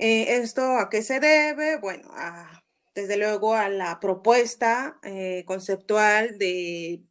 Eh, 0.00 0.36
¿Esto 0.36 0.78
a 0.78 0.88
qué 0.90 1.02
se 1.02 1.18
debe? 1.18 1.76
Bueno, 1.78 2.08
a 2.12 2.62
desde 2.94 3.16
luego 3.16 3.54
a 3.54 3.68
la 3.68 3.98
propuesta 3.98 5.00
eh, 5.02 5.42
conceptual 5.44 6.38
de, 6.38 7.02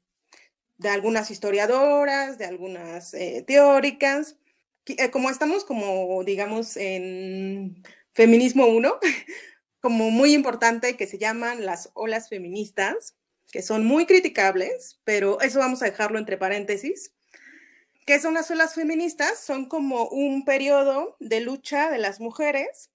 de, 0.77 0.89
algunas 0.89 1.29
historiadoras, 1.29 2.37
de 2.37 2.45
algunas 2.45 3.13
eh, 3.13 3.43
teóricas. 3.45 4.37
Eh, 4.85 5.11
como 5.11 5.29
estamos 5.29 5.65
como, 5.65 6.23
digamos, 6.23 6.77
en 6.77 7.83
Feminismo 8.13 8.67
1, 8.67 8.99
como 9.81 10.09
muy 10.11 10.33
importante 10.33 10.95
que 10.95 11.07
se 11.07 11.17
llaman 11.17 11.65
las 11.65 11.91
olas 11.93 12.29
feministas, 12.29 13.17
que 13.51 13.61
son 13.61 13.85
muy 13.85 14.05
criticables, 14.05 15.01
pero 15.03 15.41
eso 15.41 15.59
vamos 15.59 15.81
a 15.81 15.85
dejarlo 15.85 16.19
entre 16.19 16.37
paréntesis. 16.37 17.13
¿Qué 18.07 18.21
son 18.21 18.35
las 18.35 18.49
olas 18.51 18.73
feministas? 18.73 19.37
Son 19.37 19.65
como 19.65 20.07
un 20.07 20.45
periodo 20.45 21.17
de 21.19 21.41
lucha 21.41 21.91
de 21.91 21.97
las 21.97 22.21
mujeres 22.21 22.89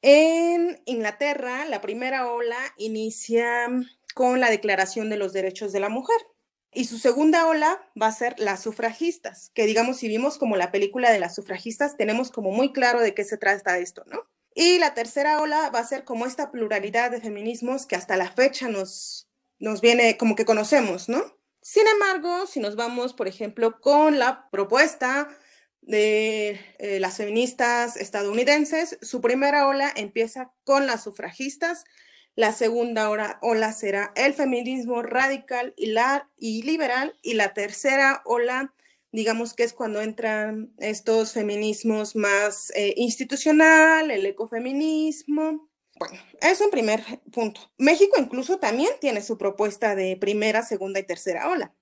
en 0.00 0.80
Inglaterra, 0.86 1.66
la 1.66 1.82
primera 1.82 2.32
ola 2.32 2.56
inicia 2.78 3.68
con 4.14 4.40
la 4.40 4.48
Declaración 4.48 5.10
de 5.10 5.18
los 5.18 5.34
Derechos 5.34 5.70
de 5.72 5.80
la 5.80 5.90
Mujer. 5.90 6.16
Y 6.72 6.86
su 6.86 6.96
segunda 6.96 7.46
ola 7.46 7.78
va 8.00 8.06
a 8.06 8.12
ser 8.12 8.40
las 8.40 8.62
sufragistas, 8.62 9.50
que 9.52 9.66
digamos, 9.66 9.98
si 9.98 10.08
vimos 10.08 10.38
como 10.38 10.56
la 10.56 10.72
película 10.72 11.12
de 11.12 11.20
las 11.20 11.34
sufragistas, 11.34 11.98
tenemos 11.98 12.30
como 12.30 12.50
muy 12.50 12.72
claro 12.72 13.02
de 13.02 13.12
qué 13.12 13.24
se 13.24 13.36
trata 13.36 13.76
esto, 13.76 14.04
¿no? 14.06 14.26
Y 14.54 14.78
la 14.78 14.94
tercera 14.94 15.42
ola 15.42 15.68
va 15.68 15.80
a 15.80 15.86
ser 15.86 16.04
como 16.04 16.24
esta 16.24 16.50
pluralidad 16.50 17.10
de 17.10 17.20
feminismos 17.20 17.84
que 17.84 17.96
hasta 17.96 18.16
la 18.16 18.30
fecha 18.30 18.68
nos, 18.68 19.28
nos 19.58 19.82
viene 19.82 20.16
como 20.16 20.34
que 20.34 20.46
conocemos, 20.46 21.10
¿no? 21.10 21.36
Sin 21.66 21.88
embargo, 21.88 22.46
si 22.46 22.60
nos 22.60 22.76
vamos, 22.76 23.14
por 23.14 23.26
ejemplo, 23.26 23.80
con 23.80 24.18
la 24.18 24.50
propuesta 24.50 25.30
de 25.80 26.60
eh, 26.78 27.00
las 27.00 27.16
feministas 27.16 27.96
estadounidenses, 27.96 28.98
su 29.00 29.22
primera 29.22 29.66
ola 29.66 29.90
empieza 29.96 30.52
con 30.64 30.86
las 30.86 31.02
sufragistas, 31.04 31.84
la 32.34 32.52
segunda 32.52 33.08
ola 33.40 33.72
será 33.72 34.12
el 34.14 34.34
feminismo 34.34 35.02
radical 35.02 35.72
y, 35.78 36.62
liberal, 36.64 37.18
y 37.22 37.32
la 37.32 37.54
tercera 37.54 38.20
ola, 38.26 38.74
digamos 39.10 39.54
que 39.54 39.62
es 39.62 39.72
cuando 39.72 40.02
entran 40.02 40.70
estos 40.76 41.32
feminismos 41.32 42.14
más 42.14 42.72
eh, 42.74 42.92
institucional, 42.98 44.10
el 44.10 44.26
ecofeminismo, 44.26 45.70
bueno, 45.96 46.18
es 46.40 46.60
un 46.60 46.70
primer 46.70 47.02
punto. 47.32 47.60
México 47.78 48.16
incluso 48.18 48.58
también 48.58 48.90
tiene 49.00 49.22
su 49.22 49.38
propuesta 49.38 49.94
de 49.94 50.16
primera, 50.16 50.62
segunda 50.62 51.00
y 51.00 51.04
tercera 51.04 51.48
ola. 51.48 51.72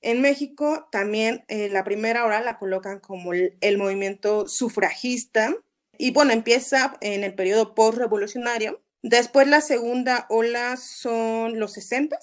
En 0.00 0.20
México 0.20 0.88
también 0.92 1.44
eh, 1.48 1.68
la 1.68 1.82
primera 1.82 2.24
ola 2.24 2.40
la 2.40 2.58
colocan 2.58 3.00
como 3.00 3.32
el, 3.32 3.78
movimiento 3.78 4.46
sufragista 4.46 5.56
y 5.96 6.12
bueno, 6.12 6.32
empieza 6.32 6.96
en 7.00 7.24
el 7.24 7.34
periodo 7.34 7.74
postrevolucionario. 7.74 8.80
Después 9.02 9.48
la 9.48 9.60
segunda 9.60 10.26
ola 10.28 10.76
son 10.76 11.58
los 11.58 11.72
60 11.72 12.18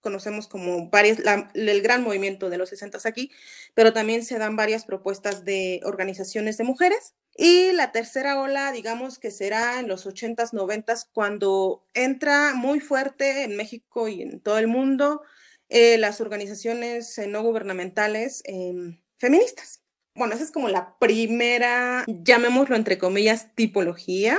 conocemos 0.00 0.48
como 0.48 0.88
varias, 0.88 1.18
el 1.54 1.82
gran 1.82 2.02
movimiento 2.02 2.48
de 2.48 2.56
los 2.56 2.70
60 2.70 2.98
aquí, 3.04 3.30
pero 3.74 3.92
también 3.92 4.24
se 4.24 4.38
dan 4.38 4.56
varias 4.56 4.84
propuestas 4.84 5.44
de 5.44 5.80
organizaciones 5.84 6.56
de 6.56 6.64
mujeres. 6.64 7.14
Y 7.40 7.70
la 7.70 7.92
tercera 7.92 8.40
ola, 8.40 8.72
digamos 8.72 9.20
que 9.20 9.30
será 9.30 9.78
en 9.78 9.86
los 9.86 10.08
80s, 10.08 10.50
90s, 10.52 11.06
cuando 11.12 11.86
entra 11.94 12.52
muy 12.54 12.80
fuerte 12.80 13.44
en 13.44 13.56
México 13.56 14.08
y 14.08 14.22
en 14.22 14.40
todo 14.40 14.58
el 14.58 14.66
mundo 14.66 15.22
eh, 15.68 15.98
las 15.98 16.20
organizaciones 16.20 17.16
eh, 17.16 17.28
no 17.28 17.44
gubernamentales 17.44 18.42
em, 18.44 19.00
feministas. 19.18 19.84
Bueno, 20.16 20.34
esa 20.34 20.42
es 20.42 20.50
como 20.50 20.68
la 20.68 20.98
primera, 20.98 22.04
llamémoslo 22.08 22.74
entre 22.74 22.98
comillas, 22.98 23.54
tipología. 23.54 24.36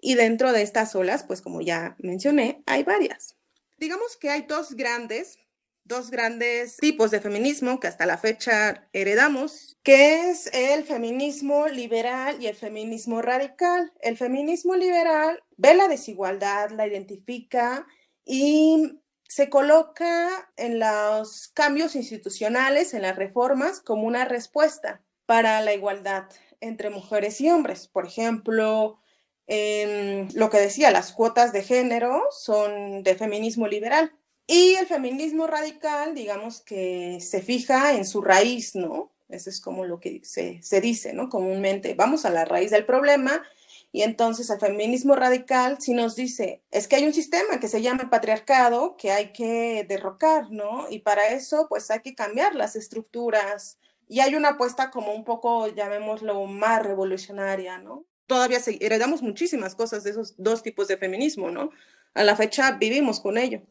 Y 0.00 0.14
dentro 0.14 0.52
de 0.52 0.62
estas 0.62 0.94
olas, 0.94 1.24
pues 1.24 1.42
como 1.42 1.60
ya 1.60 1.94
mencioné, 1.98 2.62
hay 2.64 2.84
varias. 2.84 3.36
Digamos 3.76 4.16
que 4.16 4.30
hay 4.30 4.46
dos 4.48 4.76
grandes 4.76 5.36
dos 5.84 6.10
grandes 6.10 6.78
tipos 6.78 7.10
de 7.10 7.20
feminismo 7.20 7.78
que 7.78 7.86
hasta 7.86 8.06
la 8.06 8.16
fecha 8.16 8.88
heredamos, 8.92 9.76
que 9.82 10.30
es 10.30 10.48
el 10.54 10.84
feminismo 10.84 11.68
liberal 11.68 12.42
y 12.42 12.46
el 12.46 12.56
feminismo 12.56 13.20
radical. 13.20 13.92
El 14.00 14.16
feminismo 14.16 14.76
liberal 14.76 15.42
ve 15.56 15.74
la 15.74 15.88
desigualdad, 15.88 16.70
la 16.70 16.86
identifica 16.86 17.86
y 18.24 18.98
se 19.28 19.50
coloca 19.50 20.50
en 20.56 20.78
los 20.78 21.48
cambios 21.48 21.96
institucionales, 21.96 22.94
en 22.94 23.02
las 23.02 23.16
reformas, 23.16 23.80
como 23.80 24.06
una 24.06 24.24
respuesta 24.24 25.02
para 25.26 25.60
la 25.60 25.74
igualdad 25.74 26.24
entre 26.60 26.88
mujeres 26.88 27.40
y 27.42 27.50
hombres. 27.50 27.88
Por 27.88 28.06
ejemplo, 28.06 29.00
lo 29.46 30.50
que 30.50 30.58
decía, 30.58 30.90
las 30.90 31.12
cuotas 31.12 31.52
de 31.52 31.62
género 31.62 32.22
son 32.30 33.02
de 33.02 33.16
feminismo 33.16 33.66
liberal 33.66 34.12
y 34.46 34.74
el 34.74 34.86
feminismo 34.86 35.46
radical, 35.46 36.14
digamos 36.14 36.60
que 36.60 37.18
se 37.20 37.40
fija 37.40 37.94
en 37.94 38.04
su 38.04 38.20
raíz, 38.20 38.74
¿no? 38.74 39.10
Eso 39.28 39.48
es 39.48 39.60
como 39.60 39.84
lo 39.84 40.00
que 40.00 40.20
se, 40.22 40.60
dice, 40.80 41.14
¿no? 41.14 41.28
Comúnmente, 41.30 41.94
vamos 41.94 42.24
a 42.24 42.30
la 42.30 42.44
raíz 42.44 42.70
del 42.70 42.84
problema 42.84 43.42
y 43.90 44.02
entonces 44.02 44.50
el 44.50 44.60
feminismo 44.60 45.16
radical 45.16 45.78
sí 45.80 45.94
nos 45.94 46.14
dice, 46.14 46.62
es 46.70 46.88
que 46.88 46.96
hay 46.96 47.06
un 47.06 47.14
sistema 47.14 47.58
que 47.58 47.68
se 47.68 47.80
llama 47.80 48.10
patriarcado 48.10 48.96
que 48.96 49.12
hay 49.12 49.32
que 49.32 49.86
derrocar, 49.88 50.50
¿no? 50.50 50.90
Y 50.90 50.98
para 50.98 51.28
eso, 51.28 51.66
pues 51.68 51.90
hay 51.90 52.00
que 52.00 52.14
cambiar 52.14 52.54
las 52.54 52.76
estructuras. 52.76 53.78
Y 54.06 54.20
hay 54.20 54.34
una 54.34 54.50
apuesta 54.50 54.90
como 54.90 55.14
un 55.14 55.24
poco, 55.24 55.68
llamémoslo, 55.68 56.44
más 56.46 56.82
revolucionaria, 56.82 57.78
¿no? 57.78 58.04
Todavía 58.26 58.58
heredamos 58.80 59.22
muchísimas 59.22 59.74
cosas 59.74 60.04
de 60.04 60.10
esos 60.10 60.34
dos 60.36 60.62
tipos 60.62 60.88
de 60.88 60.98
feminismo, 60.98 61.50
¿no? 61.50 61.70
A 62.12 62.24
la 62.24 62.36
fecha 62.36 62.72
vivimos 62.72 63.20
con 63.20 63.38
ello. 63.38 63.62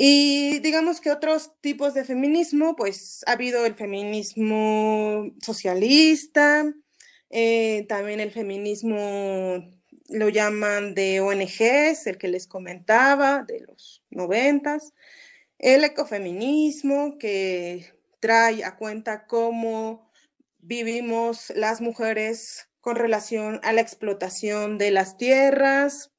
Y 0.00 0.60
digamos 0.60 1.00
que 1.00 1.10
otros 1.10 1.50
tipos 1.60 1.92
de 1.92 2.04
feminismo, 2.04 2.76
pues 2.76 3.24
ha 3.26 3.32
habido 3.32 3.66
el 3.66 3.74
feminismo 3.74 5.28
socialista, 5.42 6.72
eh, 7.30 7.84
también 7.88 8.20
el 8.20 8.30
feminismo 8.30 9.68
lo 10.08 10.28
llaman 10.28 10.94
de 10.94 11.20
ONGs, 11.20 12.06
el 12.06 12.16
que 12.16 12.28
les 12.28 12.46
comentaba, 12.46 13.42
de 13.42 13.58
los 13.66 14.04
noventas, 14.08 14.94
el 15.58 15.82
ecofeminismo 15.82 17.18
que 17.18 17.92
trae 18.20 18.62
a 18.62 18.76
cuenta 18.76 19.26
cómo 19.26 20.08
vivimos 20.60 21.52
las 21.56 21.80
mujeres 21.80 22.68
con 22.80 22.94
relación 22.94 23.58
a 23.64 23.72
la 23.72 23.80
explotación 23.80 24.78
de 24.78 24.92
las 24.92 25.16
tierras, 25.16 26.12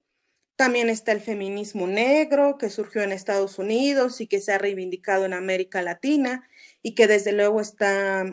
también 0.60 0.90
está 0.90 1.14
el 1.14 1.22
feminismo 1.22 1.88
negro 1.88 2.58
que 2.58 2.70
surgió 2.70 3.02
en 3.02 3.14
Estados 3.14 3.60
Unidos 3.60 4.20
y 4.20 4.28
que 4.28 4.42
se 4.42 4.52
ha 4.52 4.58
reivindicado 4.58 5.24
en 5.24 5.32
América 5.32 5.82
Latina 5.82 6.50
y 6.84 6.96
que 6.96 7.08
desde 7.08 7.32
luego 7.32 7.62
está 7.62 8.26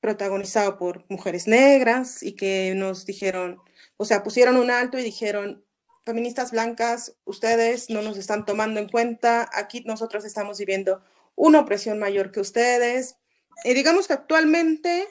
protagonizado 0.00 0.78
por 0.78 1.04
mujeres 1.10 1.46
negras 1.46 2.22
y 2.22 2.32
que 2.32 2.72
nos 2.74 3.04
dijeron, 3.04 3.58
o 3.98 4.06
sea, 4.06 4.22
pusieron 4.22 4.56
un 4.56 4.70
alto 4.70 4.98
y 4.98 5.02
dijeron, 5.02 5.66
feministas 6.06 6.50
blancas, 6.50 7.14
ustedes 7.26 7.90
no 7.90 8.00
nos 8.00 8.16
están 8.16 8.46
tomando 8.46 8.80
en 8.80 8.88
cuenta, 8.88 9.46
aquí 9.52 9.82
nosotros 9.84 10.24
estamos 10.24 10.56
viviendo 10.56 11.02
una 11.34 11.60
opresión 11.60 11.98
mayor 11.98 12.32
que 12.32 12.40
ustedes. 12.40 13.18
Y 13.64 13.74
digamos 13.74 14.06
que 14.06 14.14
actualmente 14.14 15.06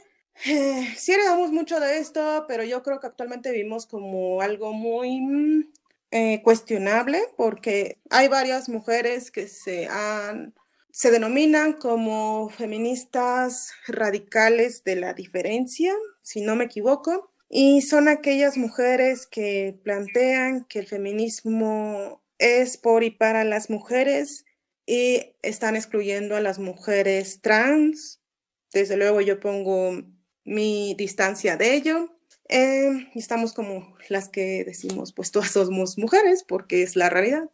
eh, 0.47 0.95
sí 0.97 1.11
heredamos 1.11 1.51
mucho 1.51 1.79
de 1.79 1.99
esto, 1.99 2.45
pero 2.47 2.63
yo 2.63 2.81
creo 2.81 2.99
que 2.99 3.05
actualmente 3.05 3.51
vivimos 3.51 3.85
como 3.85 4.41
algo 4.41 4.73
muy 4.73 5.21
mm, 5.21 5.75
eh, 6.11 6.41
cuestionable 6.43 7.21
porque 7.37 7.99
hay 8.09 8.27
varias 8.27 8.69
mujeres 8.69 9.31
que 9.31 9.47
se 9.47 9.87
han 9.87 10.53
se 10.95 11.11
denominan 11.11 11.73
como 11.73 12.47
feministas 12.47 13.73
radicales 13.85 14.85
de 14.85 14.95
la 14.95 15.13
diferencia, 15.13 15.93
si 16.21 16.39
no 16.39 16.55
me 16.55 16.63
equivoco, 16.63 17.33
y 17.49 17.81
son 17.81 18.07
aquellas 18.07 18.55
mujeres 18.55 19.27
que 19.27 19.77
plantean 19.83 20.63
que 20.69 20.79
el 20.79 20.87
feminismo 20.87 22.23
es 22.37 22.77
por 22.77 23.03
y 23.03 23.11
para 23.11 23.43
las 23.43 23.69
mujeres 23.69 24.45
y 24.85 25.35
están 25.41 25.75
excluyendo 25.75 26.37
a 26.37 26.39
las 26.39 26.59
mujeres 26.59 27.41
trans. 27.41 28.21
Desde 28.71 28.95
luego 28.95 29.19
yo 29.19 29.41
pongo 29.41 30.01
mi 30.45 30.95
distancia 30.97 31.57
de 31.57 31.75
ello. 31.75 32.09
Eh, 32.49 33.09
estamos 33.15 33.53
como 33.53 33.95
las 34.09 34.29
que 34.29 34.63
decimos, 34.63 35.13
pues 35.13 35.31
todas 35.31 35.51
somos 35.51 35.97
mujeres, 35.97 36.43
porque 36.43 36.83
es 36.83 36.95
la 36.95 37.09
realidad. 37.09 37.49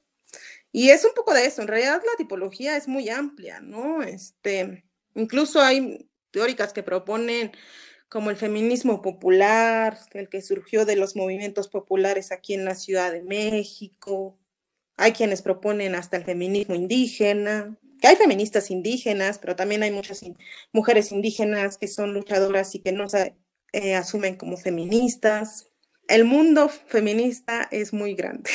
Y 0.71 0.89
es 0.89 1.05
un 1.05 1.13
poco 1.13 1.33
de 1.33 1.45
eso, 1.45 1.61
en 1.61 1.67
realidad 1.67 2.01
la 2.05 2.17
tipología 2.17 2.77
es 2.77 2.87
muy 2.87 3.09
amplia, 3.09 3.59
¿no? 3.59 4.03
Este, 4.03 4.85
incluso 5.15 5.61
hay 5.61 6.09
teóricas 6.31 6.73
que 6.73 6.83
proponen 6.83 7.51
como 8.09 8.29
el 8.29 8.37
feminismo 8.37 9.01
popular, 9.01 9.97
el 10.13 10.29
que 10.29 10.41
surgió 10.41 10.85
de 10.85 10.97
los 10.97 11.15
movimientos 11.15 11.69
populares 11.69 12.31
aquí 12.31 12.53
en 12.53 12.65
la 12.65 12.75
Ciudad 12.75 13.11
de 13.11 13.23
México. 13.23 14.37
Hay 14.97 15.13
quienes 15.13 15.41
proponen 15.41 15.95
hasta 15.95 16.17
el 16.17 16.25
feminismo 16.25 16.75
indígena, 16.75 17.77
que 18.01 18.07
hay 18.07 18.15
feministas 18.17 18.71
indígenas, 18.71 19.39
pero 19.39 19.55
también 19.55 19.83
hay 19.83 19.91
muchas 19.91 20.25
mujeres 20.73 21.11
indígenas 21.11 21.77
que 21.77 21.87
son 21.87 22.13
luchadoras 22.13 22.75
y 22.75 22.79
que 22.79 22.91
no 22.91 23.07
se 23.07 23.35
eh, 23.73 23.95
asumen 23.95 24.35
como 24.35 24.57
feministas. 24.57 25.67
El 26.07 26.25
mundo 26.25 26.69
feminista 26.69 27.67
es 27.71 27.93
muy 27.93 28.15
grande. 28.15 28.49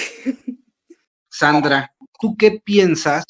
Sandra, 1.30 1.94
¿tú 2.20 2.36
qué 2.36 2.60
piensas 2.64 3.24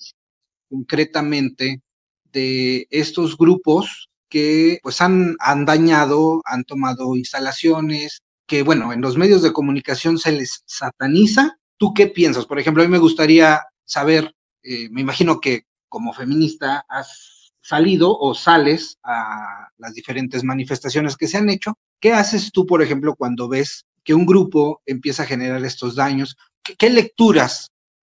concretamente 0.69 1.83
de 2.25 2.87
estos 2.91 3.37
grupos 3.37 4.09
que 4.29 4.79
pues 4.83 5.01
han, 5.01 5.37
han 5.39 5.65
dañado, 5.65 6.43
han 6.45 6.65
tomado 6.65 7.17
instalaciones, 7.17 8.23
que 8.47 8.63
bueno, 8.63 8.93
en 8.93 9.01
los 9.01 9.17
medios 9.17 9.43
de 9.43 9.53
comunicación 9.53 10.19
se 10.19 10.33
les 10.33 10.63
sataniza? 10.67 11.59
¿Tú 11.79 11.95
qué 11.95 12.07
piensas? 12.07 12.47
Por 12.47 12.59
ejemplo, 12.59 12.83
a 12.83 12.87
mí 12.87 12.93
me 12.93 12.99
gustaría 12.99 13.63
saber, 13.85 14.35
eh, 14.63 14.89
me 14.91 15.01
imagino 15.01 15.41
que 15.41 15.65
como 15.89 16.13
feminista 16.13 16.85
has 16.89 17.36
salido 17.67 18.17
o 18.17 18.33
sales 18.35 18.97
a 19.03 19.69
las 19.79 19.93
diferentes 19.93 20.45
manifestaciones 20.45 21.17
que 21.17 21.27
se 21.27 21.39
han 21.39 21.51
hecho. 21.51 21.77
¿Qué 22.01 22.13
haces 22.13 22.53
tú, 22.53 22.65
por 22.65 22.81
ejemplo, 22.81 23.17
cuando 23.17 23.49
ves 23.49 23.87
que 24.05 24.15
un 24.15 24.25
grupo 24.25 24.83
empieza 24.87 25.25
a 25.25 25.27
generar 25.27 25.65
estos 25.65 25.97
daños? 25.97 26.37
¿Qué, 26.63 26.91
lecturas 26.91 27.73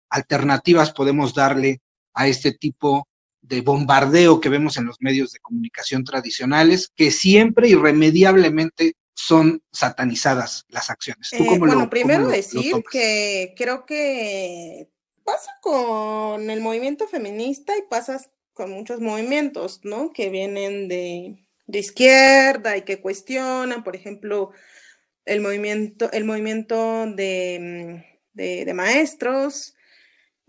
alternativas 0.09 0.91
podemos 0.91 1.33
darle 1.33 1.81
a 2.13 2.27
este 2.27 2.53
tipo 2.53 3.09
de 3.41 3.59
bombardeo 3.59 4.39
que 4.39 4.47
vemos 4.47 4.77
en 4.77 4.85
los 4.85 4.97
medios 5.01 5.33
de 5.33 5.39
comunicación 5.39 6.05
tradicionales, 6.05 6.89
que 6.95 7.11
siempre 7.11 7.67
irremediablemente 7.67 8.93
son 9.13 9.61
satanizadas 9.73 10.63
las 10.69 10.89
acciones. 10.89 11.29
¿Tú 11.29 11.43
eh, 11.43 11.59
bueno, 11.59 11.89
primero 11.89 12.27
decir 12.29 12.83
que 12.89 13.53
creo 13.57 13.85
que 13.85 14.89
pasa 15.25 15.51
con 15.61 16.49
el 16.49 16.61
movimiento 16.61 17.07
feminista 17.07 17.77
y 17.77 17.81
pasa 17.89 18.21
con 18.61 18.69
muchos 18.69 18.99
movimientos, 18.99 19.79
¿no? 19.83 20.13
Que 20.13 20.29
vienen 20.29 20.87
de, 20.87 21.47
izquierda 21.67 22.77
y 22.77 22.83
que 22.83 23.01
cuestionan, 23.01 23.83
por 23.83 23.95
ejemplo, 23.95 24.51
el 25.25 25.41
movimiento, 25.41 26.11
el 26.11 26.25
movimiento 26.25 27.07
de, 27.07 28.03
mm, 28.35 28.75
maestros, 28.75 29.73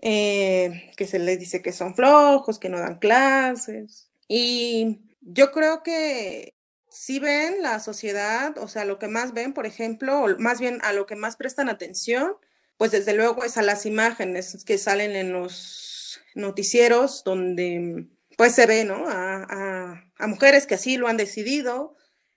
eh, 0.03 0.91
que 0.99 1.07
se 1.07 1.19
les 1.19 1.39
dice 1.39 1.63
que 1.63 1.73
son 1.73 1.95
flojos, 1.95 2.59
que 2.59 2.69
no 2.69 2.79
dan 2.79 2.99
clases. 2.99 4.11
Y 4.29 4.99
yo 5.23 5.53
creo 5.53 5.83
que 5.83 6.53
si 6.91 7.19
ven 7.19 7.63
la 7.63 7.81
sociedad, 7.81 8.59
o 8.59 8.69
sea, 8.69 8.85
lo 8.85 8.99
que 8.99 9.09
más 9.09 9.33
ven, 9.33 9.55
por 9.55 9.65
ejemplo, 9.65 10.21
o 10.21 10.39
más 10.39 10.61
bien 10.61 10.81
a 10.83 10.93
lo 10.93 11.07
que 11.07 11.17
más 11.17 11.37
prestan 11.37 11.71
atención, 11.71 12.35
pues 12.77 12.91
desde 12.91 13.15
luego 13.15 13.43
es 13.43 13.57
a 13.57 13.63
las 13.63 13.87
imágenes 13.87 14.65
que 14.67 14.77
salen 14.77 15.17
en 15.17 15.33
los 15.33 15.93
noticieros 16.35 17.25
donde 17.25 18.07
pues 18.37 18.55
se 18.55 18.67
ve, 18.67 18.85
¿no? 18.85 19.05
A, 19.07 20.05
mujeres 20.27 20.67
que 20.67 20.75
así 20.75 20.97
lo 20.97 21.09
han 21.09 21.17
decidido, 21.17 21.97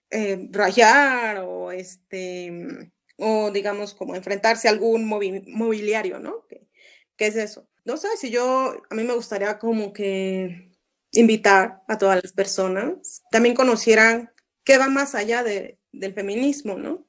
eh, 0.10 0.48
rayar 0.52 1.40
o 1.40 1.72
este, 1.72 2.92
o 3.18 3.52
digamos 3.52 3.94
como 3.94 4.16
enfrentarse 4.16 4.68
a 4.68 4.72
algún 4.72 5.06
mobiliario, 5.08 6.20
¿no? 6.20 6.46
¿Qué, 6.48 6.68
¿Qué 7.16 7.28
es 7.28 7.36
eso? 7.36 7.70
No 7.86 7.98
sé, 7.98 8.08
si 8.18 8.32
yo, 8.32 8.82
a 8.90 8.96
mí 8.96 9.04
me 9.04 9.14
gustaría 9.14 9.60
como 9.60 9.94
que 9.94 10.72
invitar 11.12 11.84
a 11.88 11.98
todas 11.98 12.22
las 12.22 12.34
personas, 12.34 13.24
también 13.32 13.56
conocieran 13.56 14.32
qué 14.64 14.78
va 14.78 14.88
más 14.88 15.16
allá 15.16 15.44
de, 15.44 15.80
del 15.92 16.14
feminismo, 16.14 16.76
¿no? 16.78 17.08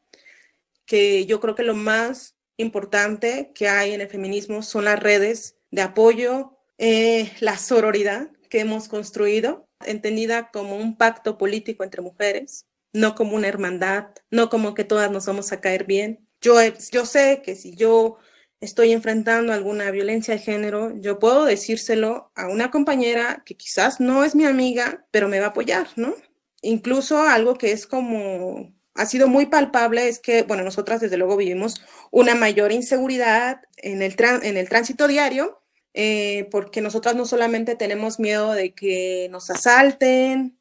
Que 0.84 1.26
yo 1.26 1.40
creo 1.40 1.54
que 1.54 1.62
lo 1.62 1.74
más 1.74 2.36
importante 2.56 3.52
que 3.54 3.68
hay 3.68 3.92
en 3.92 4.00
el 4.00 4.08
feminismo 4.08 4.62
son 4.62 4.84
las 4.84 5.00
redes 5.00 5.56
de 5.70 5.82
apoyo, 5.82 6.55
eh, 6.78 7.32
la 7.40 7.58
sororidad 7.58 8.30
que 8.48 8.60
hemos 8.60 8.88
construido, 8.88 9.68
entendida 9.84 10.50
como 10.50 10.76
un 10.76 10.96
pacto 10.96 11.38
político 11.38 11.84
entre 11.84 12.02
mujeres, 12.02 12.66
no 12.92 13.14
como 13.14 13.36
una 13.36 13.48
hermandad, 13.48 14.08
no 14.30 14.48
como 14.48 14.74
que 14.74 14.84
todas 14.84 15.10
nos 15.10 15.26
vamos 15.26 15.52
a 15.52 15.60
caer 15.60 15.84
bien. 15.84 16.26
Yo, 16.40 16.56
yo 16.90 17.06
sé 17.06 17.42
que 17.44 17.54
si 17.56 17.74
yo 17.74 18.18
estoy 18.60 18.92
enfrentando 18.92 19.52
alguna 19.52 19.90
violencia 19.90 20.34
de 20.34 20.40
género, 20.40 20.92
yo 21.00 21.18
puedo 21.18 21.44
decírselo 21.44 22.32
a 22.34 22.48
una 22.48 22.70
compañera 22.70 23.42
que 23.44 23.56
quizás 23.56 24.00
no 24.00 24.24
es 24.24 24.34
mi 24.34 24.44
amiga, 24.44 25.06
pero 25.10 25.28
me 25.28 25.40
va 25.40 25.46
a 25.46 25.48
apoyar, 25.50 25.88
¿no? 25.96 26.14
Incluso 26.62 27.20
algo 27.22 27.58
que 27.58 27.72
es 27.72 27.86
como, 27.86 28.72
ha 28.94 29.06
sido 29.06 29.28
muy 29.28 29.46
palpable 29.46 30.08
es 30.08 30.18
que, 30.18 30.42
bueno, 30.42 30.64
nosotras 30.64 31.00
desde 31.00 31.18
luego 31.18 31.36
vivimos 31.36 31.82
una 32.10 32.34
mayor 32.34 32.72
inseguridad 32.72 33.60
en 33.76 34.02
el, 34.02 34.16
en 34.42 34.56
el 34.56 34.68
tránsito 34.68 35.06
diario, 35.06 35.62
eh, 35.98 36.46
porque 36.50 36.82
nosotras 36.82 37.16
no 37.16 37.24
solamente 37.24 37.74
tenemos 37.74 38.20
miedo 38.20 38.52
de 38.52 38.74
que 38.74 39.28
nos 39.30 39.48
asalten, 39.48 40.58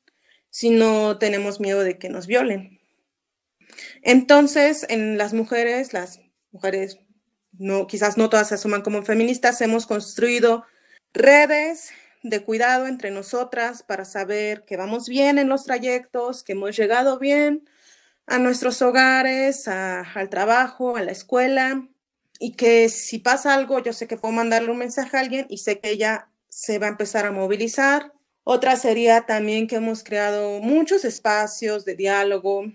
sino 0.49 1.17
tenemos 1.17 1.59
miedo 1.59 1.83
de 1.83 1.97
que 1.97 2.07
nos 2.07 2.25
violen. 2.25 2.79
Entonces, 4.01 4.85
en 4.87 5.17
las 5.17 5.33
mujeres, 5.33 5.91
las 5.91 6.21
mujeres 6.53 6.99
no, 7.51 7.85
quizás 7.85 8.17
no 8.17 8.29
todas 8.29 8.47
se 8.47 8.55
asuman 8.55 8.81
como 8.81 9.03
feministas, 9.03 9.59
hemos 9.59 9.85
construido 9.85 10.63
redes 11.13 11.91
de 12.23 12.41
cuidado 12.41 12.87
entre 12.87 13.11
nosotras 13.11 13.83
para 13.83 14.05
saber 14.05 14.63
que 14.63 14.77
vamos 14.77 15.09
bien 15.09 15.37
en 15.37 15.49
los 15.49 15.65
trayectos, 15.65 16.43
que 16.43 16.53
hemos 16.53 16.77
llegado 16.77 17.19
bien 17.19 17.67
a 18.25 18.39
nuestros 18.39 18.81
hogares, 18.81 19.67
al 19.67 20.29
trabajo, 20.29 20.95
a 20.95 21.03
la 21.03 21.11
escuela, 21.11 21.85
y 22.39 22.53
que 22.53 22.89
si 22.89 23.19
pasa 23.19 23.53
algo, 23.53 23.79
yo 23.79 23.93
sé 23.93 24.07
que 24.07 24.17
puedo 24.17 24.33
mandarle 24.33 24.71
un 24.71 24.77
mensaje 24.77 25.17
a 25.17 25.21
alguien 25.21 25.47
y 25.49 25.59
sé 25.59 25.79
que 25.79 25.89
ella 25.89 26.29
se 26.49 26.79
va 26.79 26.87
a 26.87 26.89
empezar 26.89 27.25
a 27.25 27.31
movilizar. 27.31 28.13
Otra 28.43 28.75
sería 28.75 29.21
también 29.21 29.67
que 29.67 29.77
hemos 29.77 30.03
creado 30.03 30.59
muchos 30.61 31.03
espacios 31.05 31.85
de 31.85 31.95
diálogo 31.95 32.65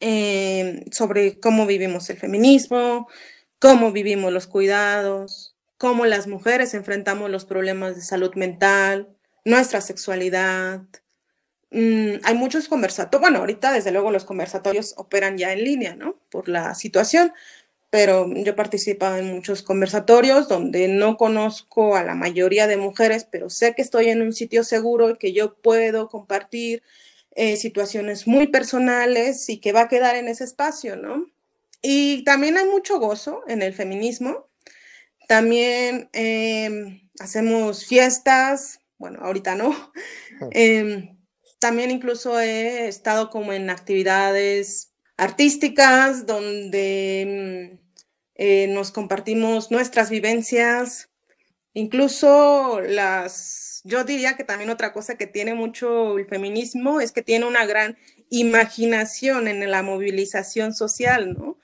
eh, 0.00 0.84
sobre 0.90 1.38
cómo 1.38 1.66
vivimos 1.66 2.10
el 2.10 2.16
feminismo, 2.16 3.08
cómo 3.58 3.92
vivimos 3.92 4.32
los 4.32 4.46
cuidados, 4.46 5.56
cómo 5.78 6.06
las 6.06 6.26
mujeres 6.26 6.74
enfrentamos 6.74 7.30
los 7.30 7.44
problemas 7.44 7.96
de 7.96 8.02
salud 8.02 8.34
mental, 8.34 9.08
nuestra 9.44 9.80
sexualidad. 9.80 10.82
Mm, 11.70 12.16
hay 12.24 12.34
muchos 12.34 12.66
conversatorios, 12.68 13.20
bueno, 13.20 13.38
ahorita 13.38 13.72
desde 13.72 13.92
luego 13.92 14.10
los 14.10 14.24
conversatorios 14.24 14.94
operan 14.96 15.38
ya 15.38 15.52
en 15.52 15.64
línea, 15.64 15.94
¿no? 15.94 16.18
Por 16.30 16.48
la 16.48 16.74
situación, 16.74 17.32
pero 17.90 18.32
yo 18.32 18.52
he 18.52 18.54
participado 18.54 19.16
en 19.16 19.34
muchos 19.34 19.62
conversatorios 19.62 20.48
donde 20.48 20.86
no 20.86 21.16
conozco 21.16 21.96
a 21.96 22.04
la 22.04 22.14
mayoría 22.14 22.68
de 22.68 22.76
mujeres, 22.76 23.26
pero 23.30 23.50
sé 23.50 23.74
que 23.74 23.82
estoy 23.82 24.08
en 24.08 24.22
un 24.22 24.32
sitio 24.32 24.62
seguro 24.62 25.10
y 25.10 25.18
que 25.18 25.32
yo 25.32 25.56
puedo 25.60 26.08
compartir 26.08 26.82
eh, 27.32 27.56
situaciones 27.56 28.28
muy 28.28 28.46
personales 28.46 29.48
y 29.48 29.58
que 29.58 29.72
va 29.72 29.82
a 29.82 29.88
quedar 29.88 30.14
en 30.14 30.28
ese 30.28 30.44
espacio, 30.44 30.96
¿no? 30.96 31.26
Y 31.82 32.22
también 32.24 32.56
hay 32.58 32.66
mucho 32.66 33.00
gozo 33.00 33.42
en 33.48 33.62
el 33.62 33.74
feminismo. 33.74 34.48
También 35.26 36.10
em, 36.12 37.08
hacemos 37.18 37.86
fiestas, 37.86 38.80
bueno, 38.98 39.20
ahorita 39.22 39.54
no. 39.56 39.74
Em, 40.52 41.18
también 41.58 41.90
incluso 41.90 42.40
he 42.40 42.88
estado 42.88 43.28
como 43.28 43.52
en 43.52 43.68
actividades 43.68 44.94
artísticas 45.18 46.24
donde 46.24 47.20
em, 47.20 47.79
eh, 48.42 48.68
nos 48.68 48.90
compartimos 48.90 49.70
nuestras 49.70 50.08
vivencias, 50.08 51.10
incluso 51.74 52.80
las, 52.80 53.82
yo 53.84 54.02
diría 54.04 54.34
que 54.34 54.44
también 54.44 54.70
otra 54.70 54.94
cosa 54.94 55.18
que 55.18 55.26
tiene 55.26 55.52
mucho 55.52 56.16
el 56.16 56.24
feminismo 56.24 57.02
es 57.02 57.12
que 57.12 57.20
tiene 57.20 57.44
una 57.44 57.66
gran 57.66 57.98
imaginación 58.30 59.46
en 59.46 59.70
la 59.70 59.82
movilización 59.82 60.72
social, 60.72 61.34
¿no? 61.34 61.48
O 61.48 61.58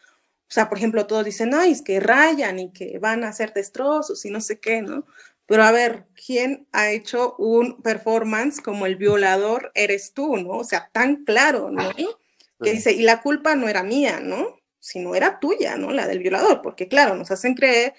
sea, 0.48 0.68
por 0.68 0.76
ejemplo, 0.76 1.06
todos 1.06 1.24
dicen, 1.24 1.54
ay, 1.54 1.72
es 1.72 1.80
que 1.80 1.98
rayan 1.98 2.58
y 2.58 2.70
que 2.72 2.98
van 2.98 3.24
a 3.24 3.28
hacer 3.28 3.54
destrozos 3.54 4.26
y 4.26 4.30
no 4.30 4.42
sé 4.42 4.60
qué, 4.60 4.82
¿no? 4.82 5.06
Pero 5.46 5.62
a 5.62 5.72
ver, 5.72 6.04
¿quién 6.26 6.68
ha 6.72 6.90
hecho 6.90 7.36
un 7.38 7.80
performance 7.80 8.60
como 8.60 8.84
el 8.84 8.96
violador 8.96 9.72
eres 9.74 10.12
tú, 10.12 10.36
¿no? 10.36 10.58
O 10.58 10.64
sea, 10.64 10.90
tan 10.92 11.24
claro, 11.24 11.70
¿no? 11.70 11.88
Que 12.62 12.72
dice, 12.72 12.92
y 12.92 13.00
la 13.00 13.22
culpa 13.22 13.56
no 13.56 13.66
era 13.66 13.82
mía, 13.82 14.20
¿no? 14.20 14.58
Sino 14.86 15.16
era 15.16 15.40
tuya, 15.40 15.76
¿no? 15.76 15.90
La 15.90 16.06
del 16.06 16.20
violador, 16.20 16.62
porque 16.62 16.86
claro, 16.86 17.16
nos 17.16 17.32
hacen 17.32 17.54
creer 17.54 17.94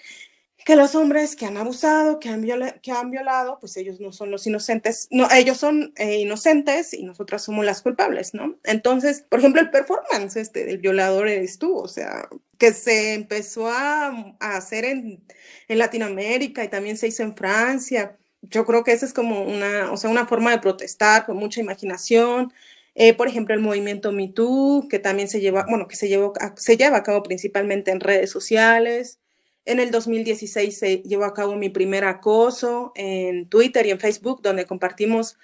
que 0.68 0.76
los 0.76 0.96
hombres 0.96 1.36
que 1.38 1.46
han 1.46 1.56
abusado, 1.56 2.20
que 2.20 2.28
han, 2.28 2.46
que 2.82 2.92
han 2.92 3.10
violado, 3.10 3.58
pues 3.60 3.78
ellos 3.78 4.02
no 4.02 4.12
son 4.12 4.32
los 4.32 4.46
inocentes, 4.48 5.08
no, 5.12 5.28
ellos 5.32 5.58
son 5.58 5.94
eh, 5.96 6.18
inocentes 6.20 6.94
y 6.94 7.04
nosotras 7.04 7.42
somos 7.44 7.64
las 7.64 7.82
culpables, 7.82 8.34
¿no? 8.34 8.58
Entonces, 8.66 9.24
por 9.30 9.40
ejemplo, 9.40 9.62
el 9.62 9.70
performance 9.70 10.36
este 10.36 10.66
del 10.66 10.80
violador 10.80 11.30
eres 11.30 11.58
tú, 11.58 11.78
o 11.78 11.88
sea, 11.88 12.28
que 12.58 12.74
se 12.74 13.14
empezó 13.14 13.70
a, 13.70 14.36
a 14.42 14.58
hacer 14.58 14.84
en, 14.84 15.24
en, 15.70 15.78
Latinoamérica 15.78 16.64
y 16.64 16.70
también 16.70 16.98
se 16.98 17.08
hizo 17.08 17.24
en 17.24 17.36
Francia. 17.36 18.18
Yo 18.42 18.66
creo 18.66 18.84
que 18.84 18.92
esa 18.92 19.06
es 19.06 19.14
como 19.14 19.44
una, 19.44 19.92
o 19.92 19.98
sea, 19.98 20.10
una 20.10 20.28
forma 20.28 20.52
de 20.52 20.60
protestar 20.60 21.26
con 21.26 21.38
mucha 21.38 21.62
imaginación. 21.62 22.52
Eh, 23.00 23.14
por 23.14 23.28
ejemplo, 23.28 23.54
el 23.54 23.62
movimiento 23.62 24.12
MeToo, 24.12 24.88
que 24.90 24.98
también 24.98 25.28
se 25.30 25.40
lleva, 25.40 25.68
bueno, 25.70 25.88
que 25.88 25.96
se, 25.96 26.08
llevó, 26.08 26.34
se 26.56 26.78
lleva 26.78 26.98
a 26.98 27.04
cabo 27.04 27.22
principalmente 27.22 27.92
en 27.92 28.00
redes 28.00 28.32
sociales. 28.32 29.20
En 29.66 29.80
el 29.80 29.92
2016 29.92 30.80
se 30.80 30.98
llevó 31.04 31.26
a 31.26 31.36
cabo 31.36 31.56
mi 31.56 31.70
primer 31.70 32.06
acoso 32.06 32.94
en 32.96 33.50
Twitter 33.50 33.86
y 33.86 33.92
en 33.92 34.00
Facebook, 34.00 34.42
donde 34.42 34.66
compartimos 34.66 35.38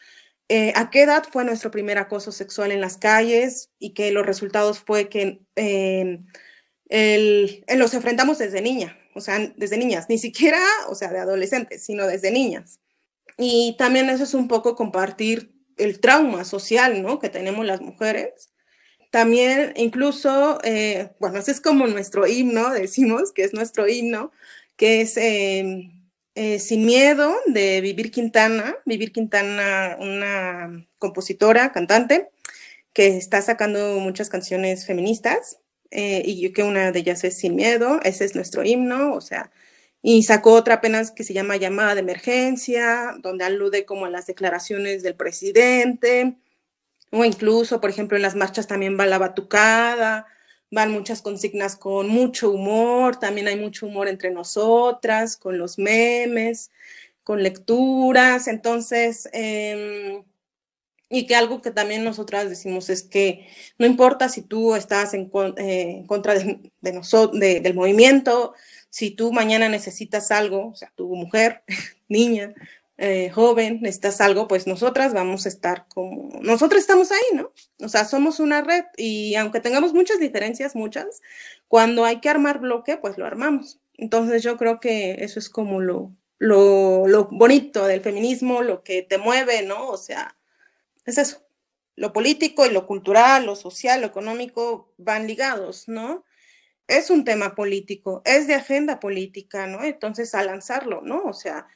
eh, 0.50 0.74
a 0.76 0.90
qué 0.90 1.04
edad 1.04 1.26
fue 1.32 1.46
nuestro 1.46 1.70
primer 1.70 2.00
acoso 2.00 2.32
sexual 2.32 2.72
en 2.72 2.82
las 2.82 2.98
calles 2.98 3.70
y 3.78 3.94
que 3.94 4.12
los 4.12 4.26
resultados 4.26 4.80
fue 4.80 5.08
que 5.08 5.42
em, 5.56 6.26
los 7.78 7.94
enfrentamos 7.94 8.40
desde 8.40 8.62
niña, 8.64 8.98
o 9.14 9.22
sea, 9.22 9.54
desde 9.58 9.78
niñas, 9.78 10.08
ni 10.10 10.18
siquiera, 10.18 10.60
o 10.90 10.96
sea, 10.96 11.12
de 11.12 11.20
adolescentes, 11.20 11.86
sino 11.86 12.08
desde 12.08 12.32
niñas. 12.32 12.80
Y 13.38 13.76
también 13.78 14.10
eso 14.10 14.24
es 14.24 14.34
un 14.34 14.48
poco 14.48 14.76
compartir 14.76 15.53
el 15.78 16.00
trauma 16.00 16.44
social, 16.46 17.02
¿no? 17.02 17.20
Que 17.20 17.30
tenemos 17.30 17.66
las 17.66 17.82
mujeres 17.82 18.54
también 19.14 19.74
incluso, 19.76 20.58
eh, 20.64 21.12
bueno, 21.20 21.38
ese 21.38 21.52
es 21.52 21.62
como 21.62 21.86
nuestro 21.86 22.26
himno, 22.26 22.72
decimos 22.74 23.32
que 23.32 23.44
es 23.44 23.54
nuestro 23.54 23.88
himno, 23.88 24.32
que 24.76 25.02
es 25.02 25.18
em, 25.18 25.92
eh, 26.34 26.58
Sin 26.58 26.84
Miedo 26.84 27.32
de 27.46 27.80
Vivir 27.82 28.10
Quintana. 28.10 28.76
Vivir 28.86 29.12
Quintana, 29.12 29.98
una 30.00 30.88
compositora, 30.98 31.72
cantante, 31.72 32.30
que 32.92 33.18
está 33.18 33.44
sacando 33.44 34.00
muchas 34.00 34.30
canciones 34.30 34.88
feministas 34.88 35.60
eh, 35.92 36.24
y 36.26 36.52
que 36.52 36.64
una 36.64 36.92
de 36.92 37.00
ellas 37.00 37.24
es 37.24 37.38
Sin 37.38 37.56
Miedo, 37.56 38.00
ese 38.04 38.26
es 38.26 38.34
nuestro 38.34 38.64
himno, 38.64 39.14
o 39.14 39.22
sea, 39.22 39.52
y 40.06 40.24
sacó 40.24 40.54
otra 40.54 40.76
apenas 40.76 41.12
que 41.12 41.24
se 41.24 41.34
llama 41.34 41.56
Llamada 41.56 41.96
de 41.96 42.02
Emergencia, 42.02 43.16
donde 43.20 43.46
alude 43.46 43.86
como 43.86 44.06
a 44.06 44.10
las 44.10 44.28
declaraciones 44.28 45.02
del 45.02 45.16
presidente, 45.16 46.36
o 47.10 47.24
incluso, 47.24 47.80
por 47.80 47.90
ejemplo, 47.90 48.18
en 48.18 48.22
las 48.24 48.36
marchas 48.36 48.68
también 48.68 49.00
va 49.00 49.06
la 49.06 49.18
batucada, 49.18 50.28
van 50.72 50.92
muchas 50.92 51.22
consignas 51.22 51.78
con 51.78 52.10
mucho 52.10 52.52
humor, 52.52 53.18
también 53.18 53.48
hay 53.48 53.56
mucho 53.56 53.86
humor 53.88 54.10
entre 54.10 54.30
nosotras, 54.32 55.38
con 55.38 55.58
los 55.58 55.80
memes, 55.80 56.72
con 57.24 57.42
lecturas, 57.42 58.50
entonces, 58.50 59.30
em, 59.32 60.24
y 61.10 61.28
que 61.28 61.36
algo 61.36 61.62
que 61.62 61.72
también 61.72 62.04
nosotras 62.04 62.50
decimos 62.50 62.90
es 62.90 63.04
que 63.04 63.48
no 63.78 63.86
importa 63.86 64.30
si 64.30 64.42
tú 64.42 64.76
estás 64.76 65.14
en, 65.14 65.32
eh, 65.58 66.04
contra 66.08 66.34
de, 66.36 66.94
nosotros, 66.94 67.40
del 67.40 67.74
movimiento, 67.76 68.54
si 68.94 69.10
tú 69.10 69.34
mañana 69.34 69.70
necesitas 69.70 70.30
algo, 70.30 70.68
o 70.68 70.76
sea, 70.76 70.92
tu 70.96 71.08
mujer, 71.16 71.64
niña, 72.10 72.54
eh, 72.98 73.32
joven, 73.32 73.80
necesitas 73.82 74.22
algo, 74.22 74.48
pues 74.48 74.68
nosotras 74.68 75.16
vamos 75.16 75.48
a 75.48 75.50
estar 75.50 75.88
como, 75.88 76.40
nosotros 76.42 76.80
estamos 76.80 77.12
ahí, 77.12 77.36
¿no? 77.36 77.52
O 77.80 77.90
sea, 77.90 78.06
somos 78.06 78.40
una 78.40 78.62
red 78.62 78.86
y 78.96 79.34
aunque 79.34 79.60
tengamos 79.60 79.96
muchas 79.96 80.20
diferencias, 80.20 80.76
muchas, 80.76 81.24
cuando 81.68 82.06
hay 82.06 82.22
que 82.22 82.30
armar 82.30 82.60
bloque, 82.60 82.98
pues 82.98 83.18
lo 83.18 83.26
armamos. 83.26 83.80
Entonces 83.96 84.44
yo 84.44 84.58
creo 84.58 84.80
que 84.80 85.24
eso 85.24 85.40
es 85.40 85.50
como 85.50 85.82
lo, 85.82 86.12
lo, 86.38 87.08
lo 87.08 87.30
bonito 87.32 87.88
del 87.88 88.02
feminismo, 88.02 88.62
lo 88.62 88.84
que 88.84 89.02
te 89.02 89.18
mueve, 89.18 89.64
¿no? 89.64 89.88
O 89.88 89.98
sea, 89.98 90.38
es 91.06 91.18
eso. 91.18 91.42
Lo 91.96 92.14
político 92.14 92.64
y 92.68 92.70
lo 92.70 92.86
cultural, 92.86 93.48
lo 93.48 93.56
social, 93.56 94.02
lo 94.02 94.08
económico 94.08 94.94
van 94.98 95.26
ligados, 95.26 95.88
¿no? 95.88 96.24
Es 96.88 97.10
un 97.10 97.24
tema 97.24 97.56
político, 97.56 98.22
es 98.26 98.48
de 98.48 98.56
agenda 98.56 99.00
política, 99.00 99.68
¿no? 99.68 99.84
Entonces, 99.84 100.36
a 100.36 100.44
lanzarlo, 100.44 101.02
¿no? 101.02 101.24
O 101.24 101.34
sea, 101.34 101.68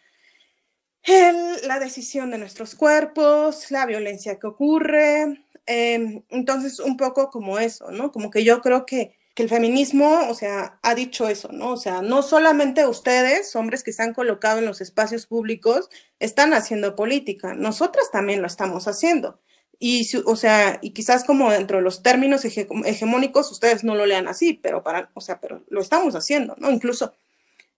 la 1.63 1.79
decisión 1.79 2.31
de 2.31 2.37
nuestros 2.37 2.75
cuerpos, 2.75 3.71
la 3.71 3.85
violencia 3.85 4.39
que 4.39 4.47
ocurre. 4.47 5.45
Em, 5.65 6.23
entonces, 6.29 6.79
un 6.79 6.97
poco 6.97 7.29
como 7.29 7.59
eso, 7.59 7.91
¿no? 7.91 8.11
Como 8.11 8.29
que 8.29 8.43
yo 8.43 8.61
creo 8.61 8.85
que, 8.85 9.17
que, 9.33 9.43
el 9.43 9.49
feminismo, 9.49 10.27
o 10.29 10.33
sea, 10.33 10.79
ha 10.81 10.95
dicho 10.95 11.27
eso, 11.29 11.49
¿no? 11.51 11.71
O 11.73 11.77
sea, 11.77 12.01
no 12.01 12.23
solamente 12.23 12.85
ustedes, 12.87 13.55
hombres 13.55 13.83
que 13.83 13.93
se 13.93 14.03
han 14.03 14.13
colocado 14.13 14.59
en 14.59 14.65
los 14.65 14.81
espacios 14.81 15.27
públicos, 15.27 15.89
están 16.19 16.53
haciendo 16.53 16.95
política, 16.95 17.53
nosotras 17.53 18.11
también 18.11 18.41
lo 18.41 18.47
estamos 18.47 18.87
haciendo. 18.87 19.39
Y, 19.79 20.09
o 20.25 20.35
sea, 20.35 20.79
y 20.81 20.91
quizás 20.91 21.23
como 21.23 21.51
dentro 21.51 21.77
de 21.77 21.83
los 21.83 22.01
términos 22.01 22.43
hegemónicos, 22.45 23.51
ustedes 23.51 23.83
no 23.83 23.93
lo 23.95 24.05
lean 24.05 24.27
así, 24.27 24.53
pero 24.53 24.83
para, 24.83 25.11
o 25.13 25.21
sea, 25.21 25.39
pero 25.39 25.63
lo 25.69 25.81
estamos 25.81 26.15
haciendo, 26.15 26.55
¿no? 26.57 26.71
Incluso 26.71 27.13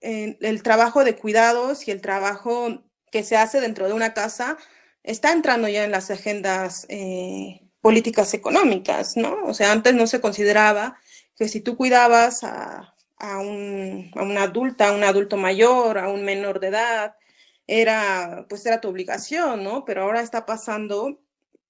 el 0.02 0.64
trabajo 0.64 1.04
de 1.04 1.16
cuidados 1.16 1.88
y 1.88 1.92
el 1.92 2.02
trabajo 2.02 2.84
que 3.12 3.24
se 3.24 3.36
hace 3.36 3.60
dentro 3.60 3.88
de 3.88 3.94
una 3.94 4.14
casa 4.14 4.58
está 5.04 5.32
entrando 5.32 5.68
ya 5.68 5.84
en 5.84 5.92
las 5.92 6.12
agendas 6.12 6.86
eh, 6.90 7.62
políticas 7.82 8.34
económicas, 8.34 9.18
¿no? 9.18 9.44
O 9.46 9.54
sea, 9.54 9.72
antes 9.72 9.94
no 9.94 10.08
se 10.08 10.22
consideraba 10.22 10.98
que 11.36 11.48
si 11.48 11.62
tú 11.62 11.76
cuidabas 11.78 12.44
a, 12.44 12.96
a, 13.18 13.40
un, 13.40 14.12
a 14.16 14.24
una 14.24 14.44
adulta, 14.44 14.90
a 14.90 14.92
un 14.94 15.04
adulto 15.04 15.38
mayor, 15.38 15.98
a 15.98 16.10
un 16.10 16.24
menor 16.24 16.60
de 16.60 16.68
edad, 16.68 17.16
era, 17.68 18.46
pues 18.50 18.66
era 18.66 18.82
tu 18.82 18.90
obligación, 18.90 19.64
¿no? 19.64 19.86
Pero 19.86 20.04
ahora 20.04 20.22
está 20.22 20.46
pasando 20.46 21.20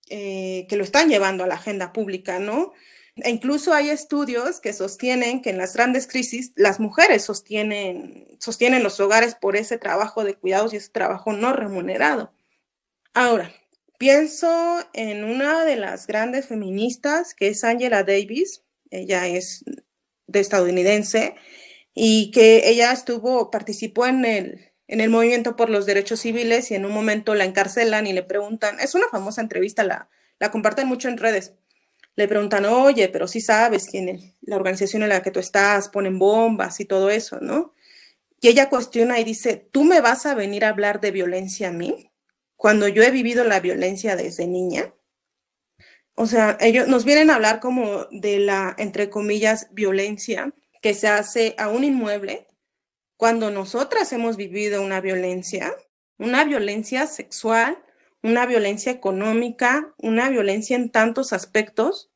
eh, 0.09 0.65
que 0.67 0.77
lo 0.77 0.83
están 0.83 1.09
llevando 1.09 1.43
a 1.43 1.47
la 1.47 1.55
agenda 1.55 1.93
pública, 1.93 2.39
¿no? 2.39 2.73
E 3.17 3.29
incluso 3.29 3.73
hay 3.73 3.89
estudios 3.89 4.59
que 4.59 4.73
sostienen 4.73 5.41
que 5.41 5.49
en 5.49 5.57
las 5.57 5.73
grandes 5.73 6.07
crisis 6.07 6.51
las 6.55 6.79
mujeres 6.79 7.23
sostienen, 7.23 8.27
sostienen 8.39 8.83
los 8.83 8.99
hogares 8.99 9.35
por 9.35 9.55
ese 9.55 9.77
trabajo 9.77 10.23
de 10.23 10.35
cuidados 10.35 10.73
y 10.73 10.77
ese 10.77 10.89
trabajo 10.89 11.33
no 11.33 11.53
remunerado. 11.53 12.33
Ahora, 13.13 13.53
pienso 13.97 14.79
en 14.93 15.23
una 15.23 15.65
de 15.65 15.75
las 15.75 16.07
grandes 16.07 16.47
feministas 16.47 17.33
que 17.33 17.49
es 17.49 17.63
Angela 17.63 18.03
Davis, 18.03 18.63
ella 18.89 19.27
es 19.27 19.63
de 20.27 20.39
estadounidense 20.39 21.35
y 21.93 22.31
que 22.31 22.69
ella 22.69 22.91
estuvo, 22.91 23.51
participó 23.51 24.05
en 24.05 24.25
el, 24.25 24.68
en 24.89 24.99
el 24.99 25.09
movimiento 25.09 25.55
por 25.55 25.69
los 25.69 25.85
derechos 25.85 26.19
civiles 26.19 26.69
y 26.71 26.75
en 26.75 26.85
un 26.85 26.91
momento 26.91 27.35
la 27.35 27.45
encarcelan 27.45 28.07
y 28.07 28.13
le 28.13 28.23
preguntan, 28.23 28.79
es 28.81 28.93
una 28.95 29.07
famosa 29.09 29.41
entrevista, 29.41 29.83
la, 29.83 30.09
la 30.39 30.51
comparten 30.51 30.87
mucho 30.87 31.07
en 31.07 31.17
redes 31.17 31.53
le 32.19 32.27
preguntan, 32.27 32.65
oye, 32.65 33.07
pero 33.07 33.29
sí 33.29 33.39
sabes 33.39 33.87
quién 33.89 34.35
la 34.41 34.57
organización 34.57 35.03
en 35.03 35.09
la 35.09 35.21
que 35.21 35.31
tú 35.31 35.39
estás, 35.39 35.87
ponen 35.87 36.19
bombas 36.19 36.81
y 36.81 36.85
todo 36.85 37.09
eso, 37.09 37.39
¿no? 37.39 37.73
Y 38.41 38.49
ella 38.49 38.67
cuestiona 38.67 39.21
y 39.21 39.23
dice, 39.23 39.55
¿tú 39.71 39.85
me 39.85 40.01
vas 40.01 40.25
a 40.25 40.35
venir 40.35 40.65
a 40.65 40.69
hablar 40.69 40.99
de 40.99 41.11
violencia 41.11 41.69
a 41.69 41.71
mí? 41.71 42.11
Cuando 42.57 42.89
yo 42.89 43.03
he 43.03 43.11
vivido 43.11 43.45
la 43.45 43.61
violencia 43.61 44.17
desde 44.17 44.47
niña. 44.47 44.93
O 46.13 46.25
sea, 46.25 46.57
ellos 46.59 46.89
nos 46.89 47.05
vienen 47.05 47.29
a 47.29 47.35
hablar 47.35 47.61
como 47.61 48.03
de 48.11 48.39
la, 48.39 48.75
entre 48.77 49.09
comillas, 49.09 49.69
violencia 49.71 50.53
que 50.81 50.93
se 50.93 51.07
hace 51.07 51.55
a 51.57 51.69
un 51.69 51.85
inmueble 51.85 52.47
cuando 53.19 53.51
nosotras 53.51 54.11
hemos 54.13 54.37
vivido 54.37 54.81
una 54.81 55.01
violencia, 55.01 55.75
una 56.17 56.43
violencia 56.45 57.05
sexual, 57.05 57.77
una 58.23 58.47
violencia 58.47 58.91
económica, 58.91 59.93
una 59.97 60.29
violencia 60.29 60.75
en 60.75 60.89
tantos 60.89 61.33
aspectos 61.33 62.09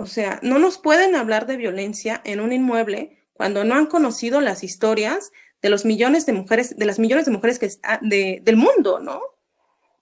o 0.00 0.06
sea, 0.06 0.38
no 0.44 0.60
nos 0.60 0.78
pueden 0.78 1.16
hablar 1.16 1.46
de 1.46 1.56
violencia 1.56 2.22
en 2.24 2.38
un 2.38 2.52
inmueble 2.52 3.18
cuando 3.32 3.64
no 3.64 3.74
han 3.74 3.86
conocido 3.86 4.40
las 4.40 4.62
historias 4.62 5.32
de 5.60 5.70
los 5.70 5.84
millones 5.84 6.24
de 6.24 6.34
mujeres, 6.34 6.76
de 6.76 6.86
las 6.86 7.00
millones 7.00 7.24
de 7.24 7.32
mujeres 7.32 7.58
que, 7.58 7.68
del 8.00 8.56
mundo, 8.56 9.00
¿no? 9.00 9.20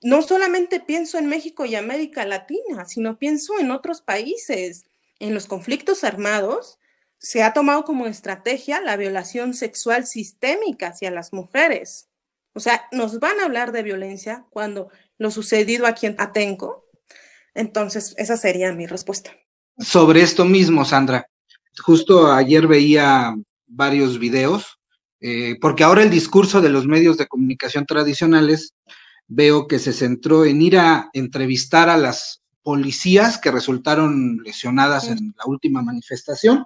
No 0.03 0.21
solamente 0.21 0.81
pienso 0.81 1.17
en 1.17 1.29
México 1.29 1.65
y 1.65 1.77
América 1.77 2.27
Latina, 2.27 2.85
sino 2.85 3.19
pienso 3.19 3.59
en 3.59 3.71
otros 3.71 4.03
países. 4.03 4.85
En 5.19 5.33
los 5.33 5.47
conflictos 5.47 6.05
armados 6.05 6.79
se 7.27 7.43
ha 7.43 7.53
tomado 7.53 7.85
como 7.85 8.07
estrategia 8.07 8.81
la 8.81 8.97
violación 8.97 9.55
sexual 9.55 10.07
sistémica 10.07 10.89
hacia 10.89 11.11
las 11.11 11.33
mujeres. 11.33 12.09
O 12.53 12.61
sea, 12.61 12.87
nos 12.93 13.21
van 13.21 13.41
a 13.41 13.45
hablar 13.45 13.73
de 13.73 13.83
violencia 13.83 14.47
cuando 14.51 14.91
lo 15.19 15.31
sucedido 15.31 15.87
aquí 15.87 16.07
en 16.07 16.17
Atenco. 16.19 16.87
Entonces, 17.55 18.15
esa 18.17 18.37
sería 18.37 18.73
mi 18.73 18.87
respuesta 18.87 19.33
sobre 19.79 20.23
esto 20.23 20.45
mismo, 20.45 20.85
Sandra. 20.85 21.29
Justo 21.79 22.33
ayer 22.33 22.67
veía 22.67 23.35
varios 23.67 24.19
videos, 24.19 24.79
eh, 25.21 25.57
porque 25.61 25.85
ahora 25.85 26.03
el 26.03 26.11
discurso 26.11 26.61
de 26.61 26.71
los 26.71 26.87
medios 26.87 27.19
de 27.19 27.27
comunicación 27.27 27.85
tradicionales 27.85 28.75
veo 29.27 29.67
que 29.67 29.79
se 29.79 29.93
centró 29.93 30.45
en 30.45 30.63
ir 30.63 30.79
a 30.79 31.11
entrevistar 31.13 31.89
a 31.89 31.97
las 31.97 32.43
policías 32.63 33.39
que 33.39 33.51
resultaron 33.51 34.39
lesionadas 34.43 35.09
en 35.09 35.35
la 35.37 35.45
última 35.47 35.83
manifestación. 35.83 36.65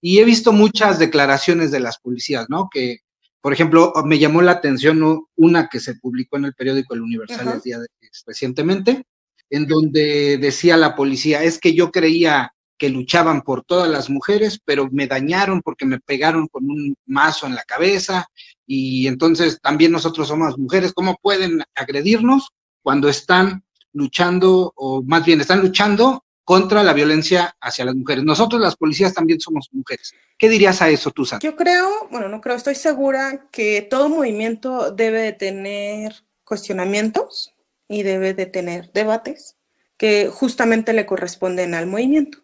Y 0.00 0.18
he 0.18 0.24
visto 0.24 0.52
muchas 0.52 0.98
declaraciones 0.98 1.70
de 1.70 1.80
las 1.80 1.98
policías, 1.98 2.46
¿no? 2.48 2.68
Que, 2.72 3.00
por 3.40 3.52
ejemplo, 3.52 3.92
me 4.04 4.18
llamó 4.18 4.42
la 4.42 4.52
atención 4.52 5.26
una 5.36 5.68
que 5.68 5.80
se 5.80 5.94
publicó 5.94 6.36
en 6.36 6.46
el 6.46 6.54
periódico 6.54 6.94
El 6.94 7.02
Universal 7.02 7.48
el 7.54 7.60
día 7.60 7.78
de, 7.78 7.86
recientemente, 8.26 9.04
en 9.50 9.66
donde 9.66 10.38
decía 10.38 10.76
la 10.76 10.94
policía, 10.94 11.42
es 11.42 11.58
que 11.58 11.74
yo 11.74 11.90
creía 11.90 12.52
que 12.80 12.88
luchaban 12.88 13.42
por 13.42 13.62
todas 13.62 13.90
las 13.90 14.08
mujeres, 14.08 14.58
pero 14.64 14.88
me 14.90 15.06
dañaron 15.06 15.60
porque 15.60 15.84
me 15.84 16.00
pegaron 16.00 16.48
con 16.48 16.64
un 16.64 16.96
mazo 17.04 17.46
en 17.46 17.54
la 17.54 17.62
cabeza 17.64 18.26
y 18.66 19.06
entonces 19.06 19.60
también 19.60 19.92
nosotros 19.92 20.28
somos 20.28 20.56
mujeres, 20.56 20.94
¿cómo 20.94 21.18
pueden 21.20 21.62
agredirnos 21.74 22.48
cuando 22.82 23.10
están 23.10 23.64
luchando 23.92 24.72
o 24.76 25.02
más 25.02 25.26
bien 25.26 25.42
están 25.42 25.60
luchando 25.60 26.24
contra 26.50 26.82
la 26.82 26.92
violencia 26.92 27.54
hacia 27.60 27.84
las 27.84 27.94
mujeres? 27.94 28.24
Nosotros 28.24 28.60
las 28.60 28.74
policías 28.74 29.14
también 29.14 29.38
somos 29.38 29.68
mujeres. 29.70 30.12
¿Qué 30.36 30.48
dirías 30.48 30.82
a 30.82 30.88
eso 30.88 31.12
tú, 31.12 31.24
Yo 31.40 31.54
creo, 31.54 32.08
bueno, 32.10 32.28
no 32.28 32.40
creo, 32.40 32.56
estoy 32.56 32.74
segura 32.74 33.46
que 33.52 33.82
todo 33.82 34.08
movimiento 34.08 34.90
debe 34.90 35.20
de 35.22 35.32
tener 35.32 36.24
cuestionamientos, 36.42 37.54
y 37.86 38.02
debe 38.02 38.34
de 38.34 38.46
tener 38.46 38.90
debates 38.92 39.56
que 39.96 40.28
justamente 40.28 40.92
le 40.92 41.06
corresponden 41.06 41.74
al 41.74 41.86
movimiento. 41.86 42.38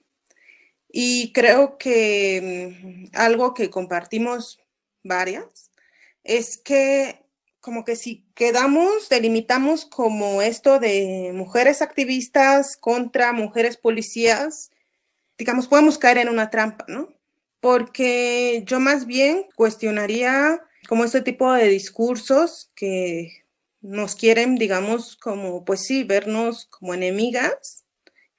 Y 0.89 1.33
creo 1.33 1.79
que 1.79 3.09
mm, 3.13 3.17
algo 3.17 3.55
que 3.55 3.71
compartimos 3.71 4.61
varias 5.03 5.73
es 6.23 6.59
que 6.59 7.26
como 7.67 7.85
que 7.85 7.97
si 7.97 8.25
quedamos, 8.37 9.09
delimitamos 9.09 9.87
como 9.87 10.41
esto 10.41 10.79
de 10.79 11.33
mujeres 11.35 11.83
activistas 11.83 12.77
contra 12.77 13.33
mujeres 13.33 13.77
policías, 13.77 14.71
digamos, 15.37 15.67
podemos 15.67 15.99
caer 15.99 16.19
en 16.19 16.29
una 16.29 16.49
trampa, 16.49 16.85
¿no? 16.87 17.13
Porque 17.59 18.63
yo 18.67 18.79
más 18.79 19.05
bien 19.05 19.47
cuestionaría 19.57 20.63
como 20.89 21.03
este 21.03 21.23
tipo 21.23 21.53
de 21.53 21.67
discursos 21.67 22.71
que 22.77 23.33
nos 23.81 24.15
quieren, 24.15 24.55
digamos, 24.55 25.17
como, 25.17 25.65
pues 25.65 25.81
sí, 25.87 26.05
vernos 26.05 26.67
como 26.67 26.95
enemigas, 26.95 27.85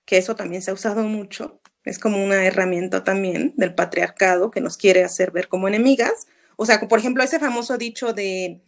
que 0.06 0.20
eso 0.20 0.38
también 0.38 0.62
se 0.62 0.72
ha 0.72 0.74
usado 0.74 1.04
mucho, 1.04 1.60
es 1.84 2.00
como 2.00 2.24
una 2.24 2.46
herramienta 2.46 3.04
también 3.04 3.54
del 3.58 3.76
patriarcado 3.76 4.52
que 4.52 4.62
nos 4.62 4.78
quiere 4.78 5.04
hacer 5.04 5.32
ver 5.32 5.50
como 5.50 5.68
enemigas. 5.68 6.28
O 6.56 6.66
sea, 6.66 6.80
por 6.80 7.00
ejemplo, 7.00 7.26
ese 7.26 7.40
famoso 7.40 7.78
dicho 7.78 8.14
de 8.14 8.62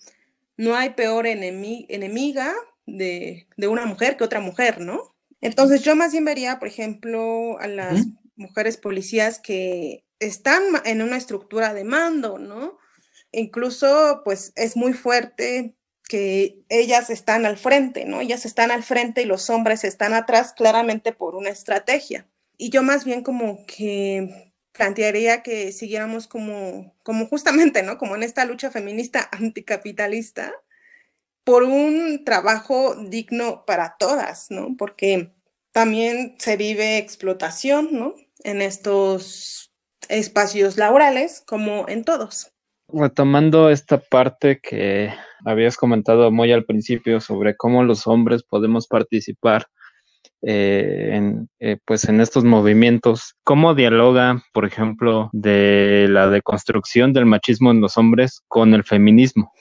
no 0.60 0.76
hay 0.76 0.90
peor 0.90 1.26
enemiga 1.26 2.54
de, 2.86 3.48
una 3.58 3.86
mujer 3.86 4.18
que 4.18 4.26
otra 4.26 4.42
mujer, 4.42 4.82
¿no? 4.82 5.16
Entonces 5.40 5.84
yo 5.84 5.96
más 5.96 6.12
bien 6.12 6.26
vería, 6.26 6.60
por 6.60 6.68
ejemplo, 6.68 7.58
a 7.62 7.68
las 7.68 8.08
mujeres 8.36 8.76
policías 8.76 9.40
que 9.40 10.04
están 10.20 10.62
en 10.84 11.02
una 11.02 11.16
estructura 11.16 11.74
de 11.74 11.86
mando, 11.86 12.40
¿no? 12.40 12.78
Incluso, 13.32 14.22
pues 14.26 14.52
es 14.58 14.76
muy 14.76 14.92
fuerte 14.92 15.78
que 16.10 16.62
ellas 16.68 17.10
están 17.10 17.46
al 17.46 17.58
frente, 17.58 18.04
¿no? 18.04 18.20
Ellas 18.20 18.46
están 18.46 18.70
al 18.70 18.84
frente 18.84 19.22
y 19.22 19.26
los 19.26 19.50
hombres 19.50 19.86
están 19.86 20.14
atrás 20.14 20.52
claramente 20.52 21.14
por 21.14 21.36
una 21.36 21.52
estrategia. 21.52 22.28
Y 22.58 22.70
yo 22.70 22.84
más 22.84 23.06
bien 23.06 23.24
como 23.24 23.66
que 23.66 24.49
plantearía 24.80 25.44
que 25.44 25.74
siguiéramos 25.74 26.26
como, 26.26 26.96
como 27.04 27.28
justamente, 27.28 27.84
¿no? 27.84 27.98
Como 27.98 28.16
en 28.16 28.24
esta 28.24 28.46
lucha 28.46 28.72
feminista 28.72 29.30
anticapitalista 29.34 30.54
por 31.44 31.64
un 31.64 32.24
trabajo 32.24 32.96
digno 32.96 33.66
para 33.66 33.98
todas, 34.00 34.50
¿no? 34.52 34.76
Porque 34.78 35.34
también 35.74 36.36
se 36.40 36.56
vive 36.56 36.98
explotación, 36.98 37.90
¿no? 37.92 38.16
En 38.46 38.62
estos 38.62 39.74
espacios 40.08 40.78
laborales 40.78 41.44
como 41.46 41.88
en 41.90 42.06
todos. 42.06 42.54
Retomando 42.88 43.70
esta 43.70 43.98
parte 43.98 44.62
que 44.62 45.14
habías 45.46 45.76
comentado 45.76 46.32
muy 46.32 46.54
al 46.54 46.64
principio 46.64 47.20
sobre 47.20 47.58
cómo 47.58 47.84
los 47.84 48.08
hombres 48.08 48.44
podemos 48.44 48.88
participar 48.88 49.68
eh, 50.42 51.10
en, 51.14 51.50
eh, 51.60 51.78
pues 51.86 52.06
en 52.06 52.22
estos 52.22 52.44
movimientos, 52.44 53.36
¿cómo 53.44 53.76
dialoga, 53.76 54.44
por 54.54 54.66
ejemplo, 54.66 55.30
de 55.34 56.08
la 56.10 56.30
deconstrucción 56.30 57.14
del 57.14 57.26
machismo 57.26 57.72
en 57.72 57.82
los 57.82 57.98
hombres 57.98 58.42
con 58.48 58.74
el 58.74 58.84
feminismo? 58.84 59.52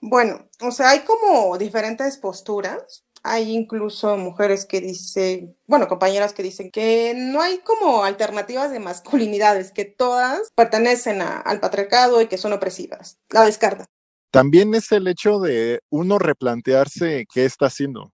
Bueno, 0.00 0.48
o 0.60 0.70
sea, 0.70 0.90
hay 0.90 1.00
como 1.00 1.58
diferentes 1.58 2.16
posturas. 2.16 3.04
Hay 3.22 3.54
incluso 3.54 4.16
mujeres 4.16 4.64
que 4.64 4.80
dicen, 4.80 5.54
bueno, 5.66 5.88
compañeras 5.88 6.32
que 6.32 6.42
dicen 6.42 6.70
que 6.70 7.12
no 7.14 7.42
hay 7.42 7.58
como 7.58 8.02
alternativas 8.02 8.70
de 8.70 8.80
masculinidades, 8.80 9.72
que 9.72 9.84
todas 9.84 10.48
pertenecen 10.54 11.20
al 11.20 11.60
patriarcado 11.60 12.22
y 12.22 12.28
que 12.28 12.38
son 12.38 12.54
opresivas. 12.54 13.18
La 13.28 13.44
descarta. 13.44 13.84
También 14.30 14.74
es 14.74 14.90
el 14.92 15.06
hecho 15.06 15.38
de 15.40 15.80
uno 15.90 16.18
replantearse 16.18 17.26
qué 17.30 17.44
está 17.44 17.66
haciendo 17.66 18.12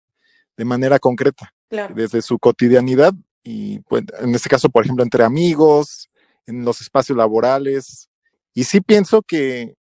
de 0.57 0.64
manera 0.64 0.98
concreta, 0.98 1.52
desde 1.70 2.22
su 2.22 2.38
cotidianidad 2.38 3.12
y 3.42 3.81
pues, 3.81 4.05
en 4.20 4.35
este 4.35 4.48
caso, 4.48 4.68
por 4.68 4.85
ejemplo, 4.85 5.05
entre 5.05 5.24
amigos, 5.24 6.09
en 6.46 6.64
los 6.64 6.81
espacios 6.81 7.16
laborales. 7.16 8.09
Y 8.55 8.64
sí 8.64 8.81
pienso 8.81 9.22
que 9.22 9.74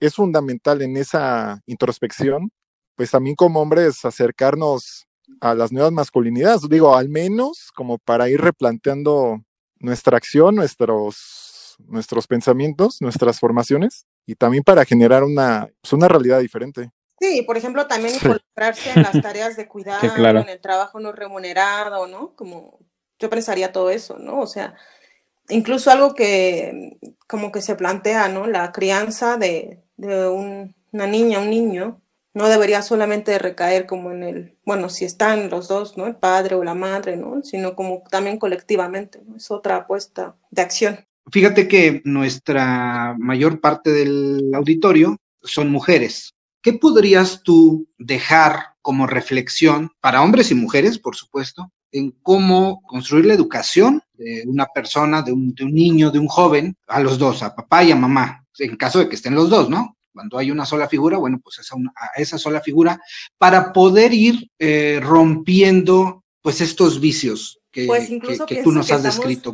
es 0.00 0.14
fundamental 0.14 0.82
en 0.82 0.96
esa 0.96 1.60
introspección, 1.66 2.50
pues 2.96 3.10
también 3.10 3.36
como 3.36 3.60
hombres 3.60 4.04
acercarnos 4.04 5.06
a 5.40 5.54
las 5.54 5.72
nuevas 5.72 5.92
masculinidades, 5.92 6.68
digo, 6.68 6.96
al 6.96 7.08
menos 7.08 7.70
como 7.74 7.98
para 7.98 8.28
ir 8.28 8.40
replanteando 8.40 9.42
nuestra 9.78 10.16
acción, 10.16 10.54
nuestros, 10.54 11.76
nuestros 11.86 12.26
pensamientos, 12.26 13.00
nuestras 13.00 13.38
formaciones 13.40 14.06
y 14.26 14.34
también 14.34 14.62
para 14.62 14.84
generar 14.84 15.24
una, 15.24 15.68
pues, 15.80 15.92
una 15.92 16.08
realidad 16.08 16.40
diferente. 16.40 16.90
Sí, 17.22 17.42
por 17.42 17.56
ejemplo, 17.56 17.86
también 17.86 18.16
involucrarse 18.16 18.90
en 18.90 19.02
las 19.02 19.22
tareas 19.22 19.56
de 19.56 19.68
cuidado, 19.68 20.08
en 20.40 20.48
el 20.48 20.60
trabajo 20.60 20.98
no 20.98 21.12
remunerado, 21.12 22.08
¿no? 22.08 22.34
Como 22.34 22.80
yo 23.20 23.30
pensaría 23.30 23.70
todo 23.70 23.90
eso, 23.90 24.18
¿no? 24.18 24.40
O 24.40 24.48
sea, 24.48 24.74
incluso 25.48 25.92
algo 25.92 26.16
que 26.16 26.98
como 27.28 27.52
que 27.52 27.62
se 27.62 27.76
plantea, 27.76 28.26
¿no? 28.26 28.48
La 28.48 28.72
crianza 28.72 29.36
de, 29.36 29.84
de 29.96 30.26
una 30.26 31.06
niña, 31.06 31.38
un 31.38 31.50
niño, 31.50 32.02
no 32.34 32.48
debería 32.48 32.82
solamente 32.82 33.38
recaer 33.38 33.86
como 33.86 34.10
en 34.10 34.24
el, 34.24 34.58
bueno, 34.64 34.88
si 34.88 35.04
están 35.04 35.48
los 35.48 35.68
dos, 35.68 35.96
¿no? 35.96 36.08
El 36.08 36.16
padre 36.16 36.56
o 36.56 36.64
la 36.64 36.74
madre, 36.74 37.16
¿no? 37.16 37.40
Sino 37.44 37.76
como 37.76 38.02
también 38.10 38.40
colectivamente, 38.40 39.20
¿no? 39.24 39.36
Es 39.36 39.48
otra 39.52 39.76
apuesta 39.76 40.34
de 40.50 40.62
acción. 40.62 41.06
Fíjate 41.30 41.68
que 41.68 42.02
nuestra 42.04 43.14
mayor 43.16 43.60
parte 43.60 43.92
del 43.92 44.50
auditorio 44.56 45.18
son 45.44 45.70
mujeres. 45.70 46.34
¿Qué 46.62 46.72
podrías 46.74 47.42
tú 47.42 47.88
dejar 47.98 48.74
como 48.82 49.06
reflexión 49.06 49.90
para 50.00 50.22
hombres 50.22 50.50
y 50.50 50.54
mujeres, 50.54 50.98
por 50.98 51.16
supuesto, 51.16 51.72
en 51.90 52.12
cómo 52.22 52.82
construir 52.82 53.26
la 53.26 53.34
educación 53.34 54.02
de 54.14 54.44
una 54.46 54.66
persona, 54.66 55.22
de 55.22 55.32
un, 55.32 55.54
de 55.54 55.64
un 55.64 55.74
niño, 55.74 56.10
de 56.10 56.18
un 56.18 56.28
joven, 56.28 56.76
a 56.86 57.00
los 57.00 57.18
dos, 57.18 57.42
a 57.42 57.54
papá 57.54 57.84
y 57.84 57.92
a 57.92 57.96
mamá, 57.96 58.46
en 58.58 58.76
caso 58.76 58.98
de 58.98 59.08
que 59.08 59.16
estén 59.16 59.34
los 59.34 59.50
dos, 59.50 59.68
¿no? 59.68 59.96
Cuando 60.12 60.38
hay 60.38 60.50
una 60.50 60.64
sola 60.64 60.88
figura, 60.88 61.18
bueno, 61.18 61.40
pues 61.42 61.58
esa, 61.58 61.74
a 61.96 62.20
esa 62.20 62.38
sola 62.38 62.60
figura, 62.60 63.00
para 63.38 63.72
poder 63.72 64.12
ir 64.12 64.50
eh, 64.58 65.00
rompiendo, 65.02 66.24
pues, 66.40 66.60
estos 66.60 67.00
vicios 67.00 67.60
que, 67.70 67.86
pues 67.86 68.08
que, 68.46 68.62
tú 68.62 68.72
nos 68.72 68.90
has 68.90 69.02
descrito. 69.02 69.52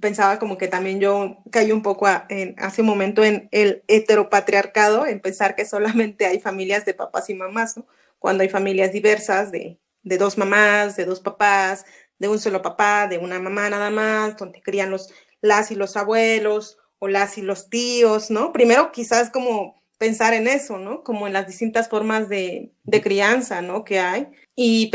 Pensaba 0.00 0.38
como 0.38 0.58
que 0.58 0.68
también 0.68 1.00
yo 1.00 1.38
caí 1.50 1.72
un 1.72 1.82
poco 1.82 2.06
en, 2.28 2.54
hace 2.58 2.82
un 2.82 2.88
momento 2.88 3.24
en 3.24 3.48
el 3.52 3.84
heteropatriarcado, 3.88 5.06
en 5.06 5.20
pensar 5.20 5.54
que 5.54 5.64
solamente 5.64 6.26
hay 6.26 6.40
familias 6.40 6.84
de 6.84 6.94
papás 6.94 7.30
y 7.30 7.34
mamás, 7.34 7.76
¿no? 7.76 7.86
Cuando 8.18 8.42
hay 8.42 8.48
familias 8.48 8.92
diversas 8.92 9.52
de, 9.52 9.78
de 10.02 10.18
dos 10.18 10.38
mamás, 10.38 10.96
de 10.96 11.04
dos 11.04 11.20
papás, 11.20 11.84
de 12.18 12.28
un 12.28 12.38
solo 12.38 12.62
papá, 12.62 13.06
de 13.08 13.18
una 13.18 13.38
mamá 13.38 13.68
nada 13.70 13.90
más, 13.90 14.36
donde 14.36 14.62
crían 14.62 14.90
los, 14.90 15.12
las 15.40 15.70
y 15.70 15.74
los 15.74 15.96
abuelos, 15.96 16.78
o 16.98 17.08
las 17.08 17.36
y 17.36 17.42
los 17.42 17.68
tíos, 17.68 18.30
¿no? 18.30 18.52
Primero 18.52 18.90
quizás 18.90 19.30
como 19.30 19.82
pensar 19.98 20.32
en 20.32 20.48
eso, 20.48 20.78
¿no? 20.78 21.02
Como 21.02 21.26
en 21.26 21.32
las 21.32 21.46
distintas 21.46 21.88
formas 21.88 22.28
de, 22.28 22.72
crianza, 23.02 23.60
¿no? 23.60 23.84
Que 23.84 24.00
hay. 24.00 24.28
Y, 24.56 24.90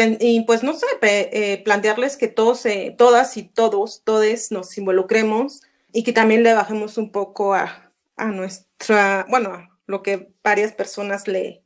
pues 0.48 0.64
no 0.64 0.74
sé, 0.74 0.86
eh, 1.02 1.62
plantearles 1.64 2.16
que 2.16 2.30
todos, 2.30 2.64
todas 2.98 3.36
y 3.36 3.44
todos, 3.44 4.04
todes 4.06 4.52
nos 4.52 4.78
involucremos 4.78 5.62
y 5.92 6.04
que 6.04 6.14
también 6.14 6.44
le 6.44 6.54
bajemos 6.54 6.98
un 6.98 7.12
poco 7.12 7.54
a, 7.54 7.94
nuestra, 8.18 9.26
bueno, 9.30 9.54
a 9.54 9.78
lo 9.86 10.02
que 10.02 10.32
varias 10.44 10.72
personas 10.72 11.28
le, 11.28 11.64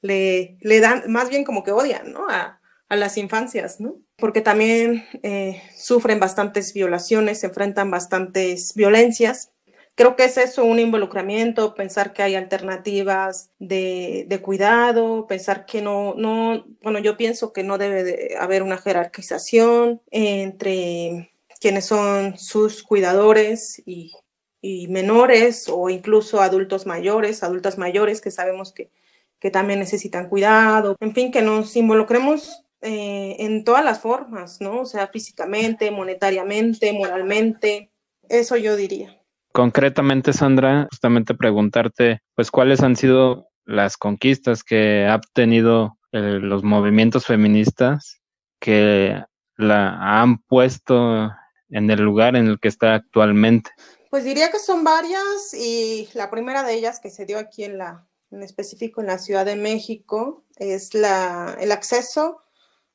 le, 0.00 0.56
le, 0.60 0.80
dan, 0.80 1.02
más 1.08 1.28
bien 1.28 1.44
como 1.44 1.64
que 1.64 1.72
odian, 1.72 2.12
¿no? 2.12 2.28
A, 2.30 2.60
a 2.88 2.96
las 2.96 3.18
infancias, 3.18 3.80
¿no? 3.80 3.96
Porque 4.16 4.40
también 4.40 5.04
eh, 5.22 5.62
sufren 5.76 6.20
bastantes 6.20 6.72
violaciones, 6.72 7.40
se 7.40 7.46
enfrentan 7.46 7.90
bastantes 7.90 8.74
violencias 8.74 9.50
Creo 9.96 10.16
que 10.16 10.24
es 10.24 10.36
eso, 10.38 10.64
un 10.64 10.80
involucramiento, 10.80 11.74
pensar 11.74 12.12
que 12.12 12.22
hay 12.22 12.34
alternativas 12.34 13.52
de, 13.60 14.24
de, 14.28 14.42
cuidado, 14.42 15.26
pensar 15.28 15.66
que 15.66 15.82
no, 15.82 16.14
no, 16.16 16.66
bueno, 16.82 16.98
yo 16.98 17.16
pienso 17.16 17.52
que 17.52 17.62
no 17.62 17.78
debe 17.78 18.02
de 18.02 18.36
haber 18.36 18.64
una 18.64 18.78
jerarquización 18.78 20.02
entre 20.10 21.32
quienes 21.60 21.84
son 21.84 22.36
sus 22.38 22.82
cuidadores 22.82 23.82
y, 23.86 24.12
y 24.60 24.88
menores 24.88 25.68
o 25.68 25.90
incluso 25.90 26.40
adultos 26.40 26.86
mayores, 26.86 27.42
adultas 27.42 27.78
mayores 27.78 28.20
que 28.20 28.30
sabemos 28.30 28.72
que, 28.72 28.90
que 29.38 29.50
también 29.50 29.78
necesitan 29.78 30.28
cuidado, 30.28 30.96
en 31.00 31.14
fin, 31.14 31.30
que 31.30 31.42
nos 31.42 31.76
involucremos 31.76 32.64
eh, 32.80 33.36
en 33.38 33.62
todas 33.62 33.84
las 33.84 34.00
formas, 34.00 34.60
¿no? 34.60 34.80
O 34.80 34.86
sea, 34.86 35.06
físicamente, 35.08 35.90
monetariamente, 35.90 36.92
moralmente, 36.92 37.90
eso 38.28 38.56
yo 38.56 38.74
diría. 38.74 39.23
Concretamente, 39.54 40.32
Sandra, 40.32 40.88
justamente 40.90 41.32
preguntarte, 41.32 42.22
pues, 42.34 42.50
cuáles 42.50 42.82
han 42.82 42.96
sido 42.96 43.50
las 43.64 43.96
conquistas 43.96 44.64
que 44.64 45.06
ha 45.06 45.20
tenido 45.32 45.96
eh, 46.10 46.40
los 46.42 46.64
movimientos 46.64 47.24
feministas 47.24 48.20
que 48.58 49.22
la 49.56 50.20
han 50.20 50.38
puesto 50.38 51.30
en 51.68 51.88
el 51.88 52.02
lugar 52.02 52.34
en 52.34 52.48
el 52.48 52.58
que 52.58 52.66
está 52.66 52.94
actualmente. 52.94 53.70
Pues 54.10 54.24
diría 54.24 54.50
que 54.50 54.58
son 54.58 54.82
varias 54.82 55.54
y 55.54 56.08
la 56.14 56.32
primera 56.32 56.64
de 56.64 56.74
ellas 56.74 56.98
que 56.98 57.10
se 57.10 57.24
dio 57.24 57.38
aquí 57.38 57.62
en 57.62 57.78
la, 57.78 58.08
en 58.32 58.42
específico 58.42 59.02
en 59.02 59.06
la 59.06 59.18
Ciudad 59.18 59.46
de 59.46 59.54
México, 59.54 60.42
es 60.56 60.94
la, 60.94 61.56
el 61.60 61.70
acceso 61.70 62.42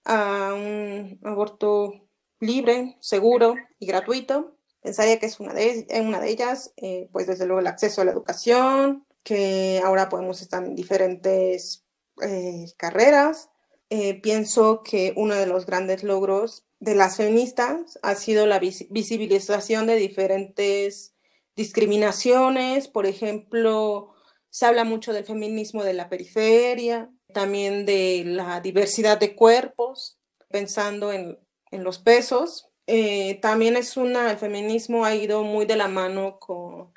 a 0.03 0.51
un 0.53 1.21
aborto 1.23 1.93
libre, 2.41 2.97
seguro 2.99 3.55
y 3.79 3.85
gratuito 3.85 4.58
pensaría 4.81 5.19
que 5.19 5.25
es 5.25 5.39
una 5.39 5.53
de, 5.53 5.85
una 6.01 6.19
de 6.19 6.29
ellas, 6.29 6.73
eh, 6.77 7.10
pues 7.12 7.27
desde 7.27 7.45
luego 7.45 7.60
el 7.60 7.67
acceso 7.67 8.01
a 8.01 8.06
la 8.06 8.12
educación, 8.12 9.06
que 9.23 9.81
ahora 9.83 10.10
podemos 10.10 10.41
estar 10.41 10.63
en 10.63 10.75
diferentes 10.75 11.85
eh, 12.21 12.65
carreras. 12.77 13.49
Eh, 13.89 14.21
pienso 14.21 14.83
que 14.83 15.13
uno 15.15 15.35
de 15.35 15.47
los 15.47 15.65
grandes 15.65 16.04
logros 16.04 16.65
de 16.79 16.95
las 16.95 17.17
feministas 17.17 17.99
ha 18.01 18.15
sido 18.15 18.45
la 18.45 18.60
visibilización 18.60 19.87
de 19.87 19.95
diferentes 19.95 21.15
discriminaciones, 21.56 22.87
por 22.87 23.06
ejemplo, 23.06 24.13
se 24.49 24.65
habla 24.65 24.83
mucho 24.85 25.12
del 25.12 25.25
feminismo 25.25 25.83
de 25.83 25.93
la 25.93 26.08
periferia, 26.08 27.12
también 27.33 27.85
de 27.85 28.23
la 28.25 28.62
diversidad 28.62 29.19
de 29.19 29.35
cuerpos, 29.35 30.19
pensando 30.49 31.12
en, 31.12 31.37
en 31.71 31.83
los 31.83 31.99
pesos, 31.99 32.68
eh, 32.92 33.35
también 33.40 33.77
es 33.77 33.98
una, 33.98 34.31
el 34.31 34.37
feminismo 34.37 35.06
ha 35.06 35.13
ido 35.13 35.44
muy 35.44 35.67
de 35.67 35.75
la 35.75 35.87
mano 35.87 36.40
con 36.40 36.92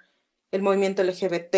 el 0.50 0.62
movimiento 0.62 1.04
LGBT 1.04 1.54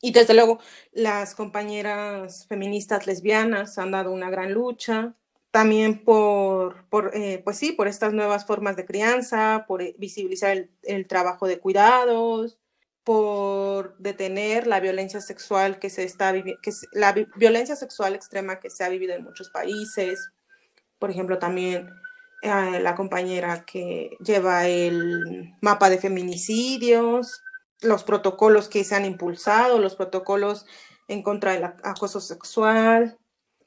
y 0.00 0.10
desde 0.10 0.32
luego 0.32 0.58
las 0.92 1.34
compañeras 1.34 2.46
feministas 2.46 3.06
lesbianas 3.06 3.76
han 3.76 3.90
dado 3.90 4.10
una 4.10 4.30
gran 4.30 4.54
lucha 4.54 5.14
también 5.50 6.02
por, 6.02 6.88
por 6.88 7.10
eh, 7.14 7.42
pues 7.44 7.58
sí, 7.58 7.72
por 7.72 7.86
estas 7.86 8.14
nuevas 8.14 8.46
formas 8.46 8.74
de 8.76 8.86
crianza, 8.86 9.66
por 9.68 9.82
eh, 9.82 9.94
visibilizar 9.98 10.52
el, 10.52 10.70
el, 10.84 11.06
trabajo 11.06 11.46
de 11.46 11.60
cuidados, 11.60 12.58
por 13.02 13.98
detener 13.98 14.66
la 14.66 14.80
violencia 14.80 15.20
sexual 15.20 15.78
que 15.78 15.90
se 15.90 16.04
está 16.04 16.32
viviendo, 16.32 16.62
la 16.92 17.12
vi 17.12 17.26
violencia 17.36 17.76
sexual 17.76 18.14
extrema 18.14 18.60
que 18.60 18.70
se 18.70 18.82
ha 18.82 18.88
vivido 18.88 19.12
en 19.12 19.24
muchos 19.24 19.50
países. 19.50 20.30
Por 20.98 21.10
ejemplo, 21.10 21.38
también 21.38 21.90
la 22.44 22.94
compañera 22.94 23.64
que 23.64 24.16
lleva 24.20 24.66
el 24.66 25.54
mapa 25.60 25.88
de 25.88 25.98
feminicidios, 25.98 27.42
los 27.80 28.04
protocolos 28.04 28.68
que 28.68 28.84
se 28.84 28.94
han 28.94 29.04
impulsado, 29.04 29.78
los 29.78 29.96
protocolos 29.96 30.66
en 31.08 31.22
contra 31.22 31.52
del 31.52 31.64
acoso 31.64 32.20
sexual, 32.20 33.18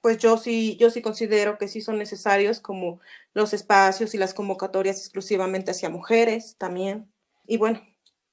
pues 0.02 0.20
yo 0.20 0.38
sí, 0.38 0.78
yo 0.80 0.90
sí 0.90 1.02
considero 1.02 1.58
que 1.58 1.68
sí 1.68 1.82
son 1.82 1.98
necesarios 1.98 2.60
como 2.60 3.00
los 3.34 3.54
espacios 3.54 4.14
y 4.14 4.18
las 4.18 4.34
convocatorias 4.34 5.00
exclusivamente 5.00 5.72
hacia 5.72 5.90
mujeres 5.90 6.56
también. 6.58 7.12
Y 7.46 7.58
bueno, 7.58 7.82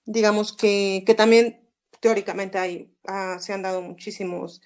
digamos 0.04 0.52
que, 0.52 1.04
que 1.06 1.14
también 1.14 1.68
teóricamente 2.00 2.58
hay, 2.58 2.94
ah, 3.06 3.38
se 3.40 3.52
han 3.52 3.62
dado 3.62 3.80
muchísimos 3.80 4.60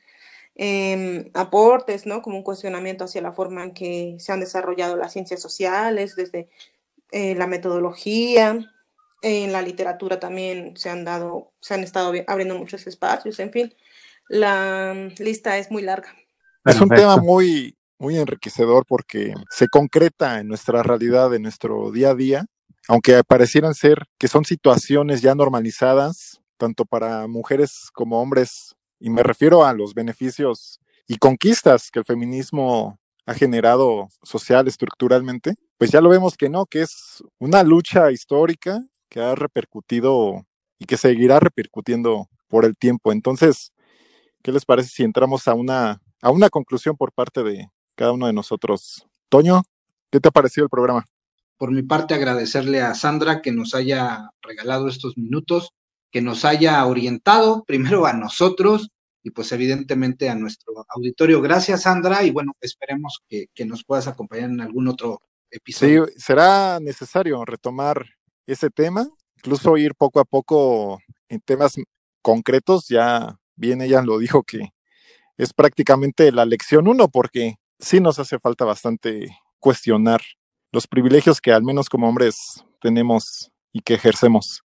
eh, 0.58 1.30
aportes, 1.34 2.04
¿no? 2.04 2.20
Como 2.20 2.36
un 2.36 2.42
cuestionamiento 2.42 3.04
hacia 3.04 3.22
la 3.22 3.32
forma 3.32 3.62
en 3.62 3.72
que 3.72 4.16
se 4.18 4.32
han 4.32 4.40
desarrollado 4.40 4.96
las 4.96 5.12
ciencias 5.12 5.40
sociales, 5.40 6.16
desde 6.16 6.50
eh, 7.12 7.36
la 7.36 7.46
metodología, 7.46 8.58
en 9.22 9.52
la 9.52 9.62
literatura 9.62 10.18
también 10.18 10.76
se 10.76 10.90
han 10.90 11.04
dado, 11.04 11.52
se 11.60 11.74
han 11.74 11.84
estado 11.84 12.12
abriendo 12.26 12.56
muchos 12.56 12.86
espacios, 12.88 13.38
en 13.38 13.52
fin, 13.52 13.74
la 14.28 15.08
lista 15.18 15.58
es 15.58 15.70
muy 15.70 15.82
larga. 15.82 16.12
Es 16.64 16.80
un 16.80 16.88
tema 16.88 17.16
muy, 17.16 17.76
muy 17.98 18.18
enriquecedor 18.18 18.84
porque 18.86 19.32
se 19.50 19.68
concreta 19.68 20.40
en 20.40 20.48
nuestra 20.48 20.82
realidad, 20.82 21.32
en 21.34 21.42
nuestro 21.42 21.90
día 21.92 22.10
a 22.10 22.14
día, 22.14 22.46
aunque 22.88 23.22
parecieran 23.24 23.74
ser 23.74 24.04
que 24.18 24.28
son 24.28 24.44
situaciones 24.44 25.22
ya 25.22 25.34
normalizadas, 25.34 26.40
tanto 26.56 26.84
para 26.84 27.28
mujeres 27.28 27.90
como 27.92 28.20
hombres, 28.20 28.74
y 29.00 29.10
me 29.10 29.22
refiero 29.22 29.64
a 29.64 29.72
los 29.72 29.94
beneficios 29.94 30.80
y 31.06 31.16
conquistas 31.16 31.90
que 31.90 32.00
el 32.00 32.04
feminismo 32.04 32.98
ha 33.26 33.34
generado 33.34 34.08
social, 34.22 34.68
estructuralmente, 34.68 35.54
pues 35.76 35.90
ya 35.90 36.00
lo 36.00 36.08
vemos 36.08 36.36
que 36.36 36.48
no, 36.48 36.66
que 36.66 36.82
es 36.82 37.22
una 37.38 37.62
lucha 37.62 38.10
histórica 38.10 38.80
que 39.08 39.20
ha 39.20 39.34
repercutido 39.34 40.46
y 40.78 40.86
que 40.86 40.96
seguirá 40.96 41.40
repercutiendo 41.40 42.28
por 42.48 42.64
el 42.64 42.76
tiempo. 42.76 43.12
Entonces, 43.12 43.72
¿qué 44.42 44.52
les 44.52 44.64
parece 44.64 44.88
si 44.88 45.02
entramos 45.02 45.46
a 45.48 45.54
una 45.54 46.00
a 46.22 46.30
una 46.30 46.50
conclusión 46.50 46.96
por 46.96 47.12
parte 47.12 47.42
de 47.42 47.70
cada 47.94 48.12
uno 48.12 48.26
de 48.26 48.32
nosotros. 48.32 49.06
Toño, 49.28 49.62
¿qué 50.10 50.20
te 50.20 50.28
ha 50.28 50.32
parecido 50.32 50.64
el 50.64 50.70
programa? 50.70 51.04
Por 51.56 51.72
mi 51.72 51.82
parte, 51.82 52.14
agradecerle 52.14 52.80
a 52.80 52.94
Sandra 52.94 53.42
que 53.42 53.52
nos 53.52 53.74
haya 53.74 54.30
regalado 54.42 54.88
estos 54.88 55.18
minutos, 55.18 55.70
que 56.10 56.22
nos 56.22 56.44
haya 56.44 56.84
orientado 56.86 57.64
primero 57.64 58.06
a 58.06 58.12
nosotros 58.12 58.90
y 59.22 59.30
pues 59.30 59.52
evidentemente 59.52 60.28
a 60.28 60.34
nuestro 60.34 60.84
auditorio. 60.88 61.40
Gracias, 61.42 61.82
Sandra, 61.82 62.22
y 62.24 62.30
bueno, 62.30 62.52
esperemos 62.60 63.20
que, 63.28 63.46
que 63.54 63.64
nos 63.64 63.84
puedas 63.84 64.06
acompañar 64.06 64.50
en 64.50 64.60
algún 64.60 64.88
otro 64.88 65.20
episodio. 65.50 66.06
Sí, 66.06 66.12
será 66.18 66.80
necesario 66.80 67.44
retomar 67.44 68.06
ese 68.46 68.70
tema, 68.70 69.08
incluso 69.36 69.76
ir 69.76 69.94
poco 69.94 70.20
a 70.20 70.24
poco 70.24 71.00
en 71.28 71.40
temas 71.40 71.76
concretos. 72.22 72.88
Ya 72.88 73.36
bien 73.56 73.82
ella 73.82 74.02
lo 74.02 74.18
dijo 74.18 74.42
que 74.42 74.70
es 75.36 75.52
prácticamente 75.52 76.32
la 76.32 76.44
lección 76.44 76.88
uno, 76.88 77.08
porque 77.08 77.56
sí 77.78 78.00
nos 78.00 78.18
hace 78.18 78.38
falta 78.38 78.64
bastante 78.64 79.38
cuestionar 79.58 80.20
los 80.72 80.86
privilegios 80.86 81.40
que 81.40 81.52
al 81.52 81.62
menos 81.62 81.88
como 81.88 82.08
hombres 82.08 82.64
tenemos 82.80 83.50
y 83.72 83.80
que 83.80 83.94
ejercemos. 83.94 84.62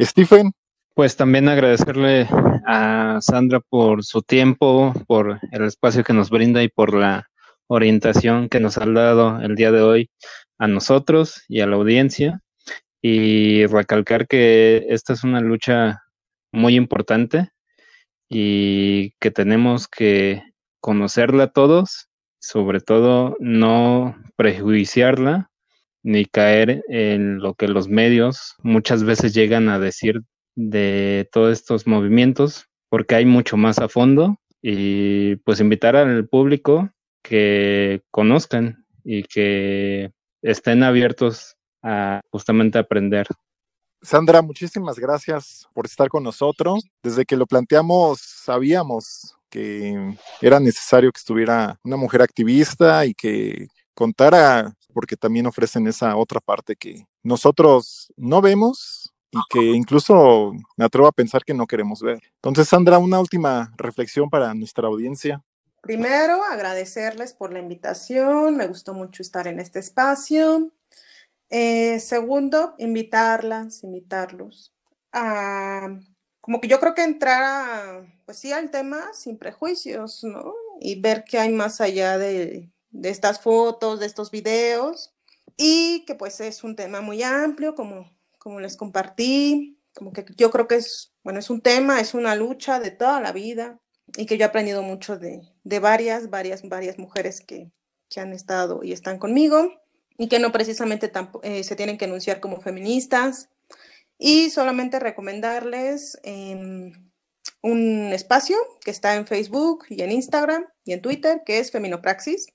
Stephen. 0.00 0.52
Pues 0.94 1.16
también 1.16 1.48
agradecerle 1.48 2.28
a 2.66 3.18
Sandra 3.20 3.58
por 3.58 4.04
su 4.04 4.22
tiempo, 4.22 4.94
por 5.08 5.40
el 5.50 5.64
espacio 5.64 6.04
que 6.04 6.12
nos 6.12 6.30
brinda 6.30 6.62
y 6.62 6.68
por 6.68 6.94
la 6.94 7.28
orientación 7.66 8.48
que 8.48 8.60
nos 8.60 8.78
ha 8.78 8.86
dado 8.86 9.40
el 9.40 9.56
día 9.56 9.72
de 9.72 9.82
hoy 9.82 10.10
a 10.56 10.68
nosotros 10.68 11.42
y 11.48 11.62
a 11.62 11.66
la 11.66 11.74
audiencia. 11.74 12.42
Y 13.02 13.66
recalcar 13.66 14.28
que 14.28 14.86
esta 14.88 15.14
es 15.14 15.24
una 15.24 15.40
lucha 15.40 16.00
muy 16.52 16.76
importante 16.76 17.50
y 18.28 19.10
que 19.18 19.32
tenemos 19.32 19.88
que 19.88 20.44
conocerla 20.80 21.48
todos, 21.48 22.08
sobre 22.38 22.78
todo 22.80 23.36
no 23.40 24.16
prejuiciarla 24.36 25.50
ni 26.04 26.24
caer 26.24 26.84
en 26.88 27.38
lo 27.38 27.54
que 27.54 27.66
los 27.66 27.88
medios 27.88 28.54
muchas 28.62 29.02
veces 29.02 29.34
llegan 29.34 29.68
a 29.68 29.80
decir 29.80 30.20
de 30.54 31.28
todos 31.32 31.52
estos 31.52 31.86
movimientos, 31.86 32.66
porque 32.88 33.14
hay 33.14 33.26
mucho 33.26 33.56
más 33.56 33.78
a 33.78 33.88
fondo 33.88 34.36
y 34.62 35.36
pues 35.36 35.60
invitar 35.60 35.96
al 35.96 36.28
público 36.28 36.90
que 37.22 38.02
conozcan 38.10 38.86
y 39.04 39.24
que 39.24 40.12
estén 40.42 40.82
abiertos 40.82 41.56
a 41.82 42.20
justamente 42.30 42.78
aprender 42.78 43.26
Sandra, 44.04 44.42
muchísimas 44.42 44.98
gracias 44.98 45.66
por 45.72 45.86
estar 45.86 46.10
con 46.10 46.22
nosotros. 46.22 46.84
Desde 47.02 47.24
que 47.24 47.38
lo 47.38 47.46
planteamos, 47.46 48.20
sabíamos 48.20 49.34
que 49.48 50.14
era 50.42 50.60
necesario 50.60 51.10
que 51.10 51.18
estuviera 51.18 51.78
una 51.82 51.96
mujer 51.96 52.20
activista 52.20 53.06
y 53.06 53.14
que 53.14 53.68
contara, 53.94 54.74
porque 54.92 55.16
también 55.16 55.46
ofrecen 55.46 55.86
esa 55.86 56.16
otra 56.16 56.40
parte 56.40 56.76
que 56.76 57.06
nosotros 57.22 58.12
no 58.16 58.42
vemos 58.42 59.03
y 59.34 59.38
que 59.50 59.60
incluso 59.60 60.52
me 60.76 60.84
atrevo 60.84 61.08
a 61.08 61.12
pensar 61.12 61.44
que 61.44 61.54
no 61.54 61.66
queremos 61.66 62.00
ver. 62.00 62.20
Entonces, 62.36 62.68
Sandra, 62.68 62.98
una 62.98 63.18
última 63.18 63.72
reflexión 63.76 64.30
para 64.30 64.54
nuestra 64.54 64.86
audiencia. 64.86 65.42
Primero, 65.82 66.42
agradecerles 66.44 67.34
por 67.34 67.52
la 67.52 67.58
invitación. 67.58 68.56
Me 68.56 68.68
gustó 68.68 68.94
mucho 68.94 69.22
estar 69.22 69.48
en 69.48 69.58
este 69.58 69.80
espacio. 69.80 70.70
Eh, 71.50 71.98
segundo, 72.00 72.74
invitarlas, 72.78 73.82
invitarlos 73.82 74.72
a, 75.12 75.98
como 76.40 76.60
que 76.60 76.68
yo 76.68 76.80
creo 76.80 76.94
que 76.94 77.04
entrar, 77.04 78.06
pues 78.26 78.38
sí, 78.38 78.52
al 78.52 78.70
tema 78.70 79.12
sin 79.14 79.38
prejuicios, 79.38 80.24
¿no? 80.24 80.54
Y 80.80 81.00
ver 81.00 81.24
qué 81.24 81.38
hay 81.38 81.52
más 81.52 81.80
allá 81.80 82.18
de, 82.18 82.70
de 82.90 83.08
estas 83.08 83.40
fotos, 83.40 84.00
de 84.00 84.06
estos 84.06 84.30
videos, 84.30 85.14
y 85.56 86.04
que 86.06 86.14
pues 86.14 86.40
es 86.40 86.64
un 86.64 86.76
tema 86.76 87.00
muy 87.00 87.22
amplio, 87.22 87.74
como, 87.74 88.10
como 88.44 88.60
les 88.60 88.76
compartí, 88.76 89.80
como 89.94 90.12
que 90.12 90.26
yo 90.36 90.50
creo 90.50 90.68
que 90.68 90.76
es, 90.76 91.14
bueno, 91.24 91.38
es 91.38 91.48
un 91.48 91.62
tema, 91.62 91.98
es 91.98 92.12
una 92.12 92.36
lucha 92.36 92.78
de 92.78 92.90
toda 92.90 93.20
la 93.22 93.32
vida, 93.32 93.80
y 94.18 94.26
que 94.26 94.36
yo 94.36 94.44
he 94.44 94.48
aprendido 94.48 94.82
mucho 94.82 95.18
de, 95.18 95.40
de 95.64 95.78
varias, 95.78 96.28
varias, 96.28 96.62
varias 96.68 96.98
mujeres 96.98 97.40
que, 97.40 97.72
que 98.10 98.20
han 98.20 98.34
estado 98.34 98.84
y 98.84 98.92
están 98.92 99.18
conmigo 99.18 99.72
y 100.18 100.28
que 100.28 100.38
no 100.38 100.52
precisamente 100.52 101.10
eh, 101.42 101.64
se 101.64 101.74
tienen 101.74 101.96
que 101.96 102.04
anunciar 102.04 102.38
como 102.38 102.60
feministas. 102.60 103.48
Y 104.18 104.50
solamente 104.50 105.00
recomendarles 105.00 106.20
em, 106.22 106.92
un 107.62 108.12
espacio 108.12 108.56
que 108.84 108.90
está 108.90 109.16
en 109.16 109.26
Facebook 109.26 109.86
y 109.88 110.02
en 110.02 110.12
Instagram 110.12 110.66
y 110.84 110.92
en 110.92 111.00
Twitter, 111.00 111.42
que 111.46 111.58
es 111.58 111.72
Feminopraxis, 111.72 112.46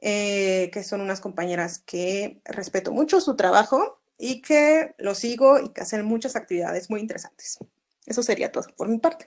eh, 0.00 0.70
que 0.72 0.82
son 0.82 1.00
unas 1.00 1.20
compañeras 1.20 1.78
que 1.78 2.42
respeto 2.44 2.92
mucho 2.92 3.20
su 3.20 3.36
trabajo 3.36 4.00
y 4.18 4.42
que 4.42 4.94
lo 4.98 5.14
sigo 5.14 5.58
y 5.60 5.72
que 5.72 5.82
hacen 5.82 6.04
muchas 6.04 6.36
actividades 6.36 6.90
muy 6.90 7.00
interesantes. 7.00 7.58
Eso 8.04 8.22
sería 8.22 8.50
todo 8.50 8.66
por 8.76 8.88
mi 8.88 8.98
parte. 8.98 9.26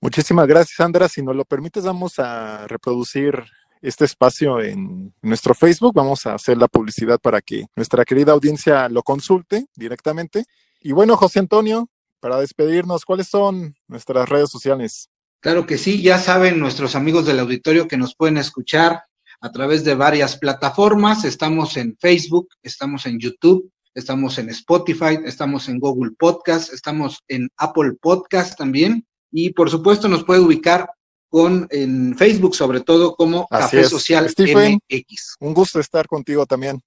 Muchísimas 0.00 0.46
gracias, 0.46 0.76
Sandra. 0.76 1.08
Si 1.08 1.22
nos 1.22 1.36
lo 1.36 1.44
permites, 1.44 1.84
vamos 1.84 2.18
a 2.18 2.66
reproducir 2.66 3.42
este 3.80 4.04
espacio 4.04 4.60
en 4.60 5.14
nuestro 5.22 5.54
Facebook. 5.54 5.94
Vamos 5.94 6.26
a 6.26 6.34
hacer 6.34 6.58
la 6.58 6.68
publicidad 6.68 7.18
para 7.20 7.40
que 7.40 7.66
nuestra 7.76 8.04
querida 8.04 8.32
audiencia 8.32 8.88
lo 8.88 9.02
consulte 9.02 9.66
directamente. 9.74 10.44
Y 10.80 10.92
bueno, 10.92 11.16
José 11.16 11.38
Antonio, 11.38 11.88
para 12.20 12.40
despedirnos, 12.40 13.04
¿cuáles 13.04 13.28
son 13.28 13.74
nuestras 13.86 14.28
redes 14.28 14.50
sociales? 14.50 15.08
Claro 15.40 15.66
que 15.66 15.78
sí, 15.78 16.02
ya 16.02 16.18
saben 16.18 16.58
nuestros 16.58 16.96
amigos 16.96 17.26
del 17.26 17.38
auditorio 17.38 17.86
que 17.86 17.96
nos 17.96 18.16
pueden 18.16 18.36
escuchar 18.36 19.04
a 19.40 19.52
través 19.52 19.84
de 19.84 19.94
varias 19.94 20.36
plataformas. 20.36 21.24
Estamos 21.24 21.76
en 21.76 21.96
Facebook, 21.98 22.48
estamos 22.62 23.06
en 23.06 23.20
YouTube, 23.20 23.70
estamos 23.96 24.38
en 24.38 24.50
Spotify, 24.50 25.18
estamos 25.24 25.68
en 25.68 25.80
Google 25.80 26.12
Podcast, 26.18 26.72
estamos 26.72 27.24
en 27.28 27.48
Apple 27.56 27.92
Podcast 28.00 28.56
también. 28.56 29.06
Y 29.32 29.50
por 29.50 29.70
supuesto 29.70 30.06
nos 30.06 30.22
puede 30.22 30.40
ubicar 30.40 30.88
con 31.28 31.66
en 31.70 32.16
Facebook 32.16 32.54
sobre 32.54 32.80
todo 32.80 33.16
como 33.16 33.46
Café 33.48 33.84
Social 33.84 34.26
MX. 34.26 35.36
Un 35.40 35.54
gusto 35.54 35.80
estar 35.80 36.06
contigo 36.06 36.46
también. 36.46 36.80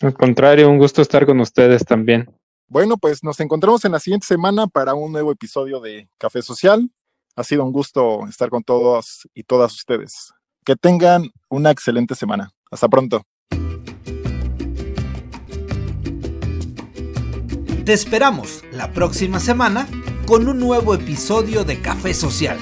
Al 0.00 0.14
contrario, 0.14 0.68
un 0.68 0.78
gusto 0.78 1.02
estar 1.02 1.24
con 1.24 1.38
ustedes 1.40 1.84
también. 1.84 2.28
Bueno, 2.66 2.96
pues 2.96 3.22
nos 3.22 3.38
encontramos 3.40 3.84
en 3.84 3.92
la 3.92 4.00
siguiente 4.00 4.26
semana 4.26 4.66
para 4.66 4.94
un 4.94 5.12
nuevo 5.12 5.30
episodio 5.30 5.80
de 5.80 6.08
Café 6.18 6.42
Social. 6.42 6.90
Ha 7.36 7.44
sido 7.44 7.64
un 7.64 7.72
gusto 7.72 8.26
estar 8.26 8.48
con 8.48 8.64
todos 8.64 9.28
y 9.34 9.44
todas 9.44 9.74
ustedes. 9.74 10.32
Que 10.64 10.76
tengan 10.76 11.30
una 11.50 11.70
excelente 11.70 12.14
semana. 12.14 12.50
Hasta 12.70 12.88
pronto. 12.88 13.22
Te 17.84 17.92
esperamos 17.92 18.64
la 18.72 18.92
próxima 18.94 19.38
semana 19.38 19.86
con 20.24 20.48
un 20.48 20.58
nuevo 20.58 20.94
episodio 20.94 21.64
de 21.64 21.82
Café 21.82 22.14
Social. 22.14 22.56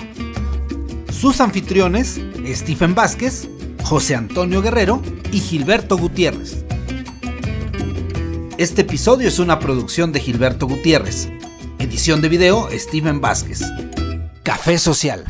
Sus 1.12 1.40
anfitriones, 1.40 2.20
Stephen 2.44 2.96
Vázquez, 2.96 3.48
José 3.84 4.16
Antonio 4.16 4.60
Guerrero 4.62 5.00
y 5.30 5.38
Gilberto 5.38 5.96
Gutiérrez. 5.96 6.64
Este 8.58 8.82
episodio 8.82 9.28
es 9.28 9.38
una 9.38 9.60
producción 9.60 10.10
de 10.10 10.18
Gilberto 10.18 10.66
Gutiérrez. 10.66 11.28
Edición 11.78 12.20
de 12.20 12.28
video, 12.28 12.68
Steven 12.72 13.20
Vázquez. 13.20 13.62
Café 14.42 14.76
Social. 14.76 15.24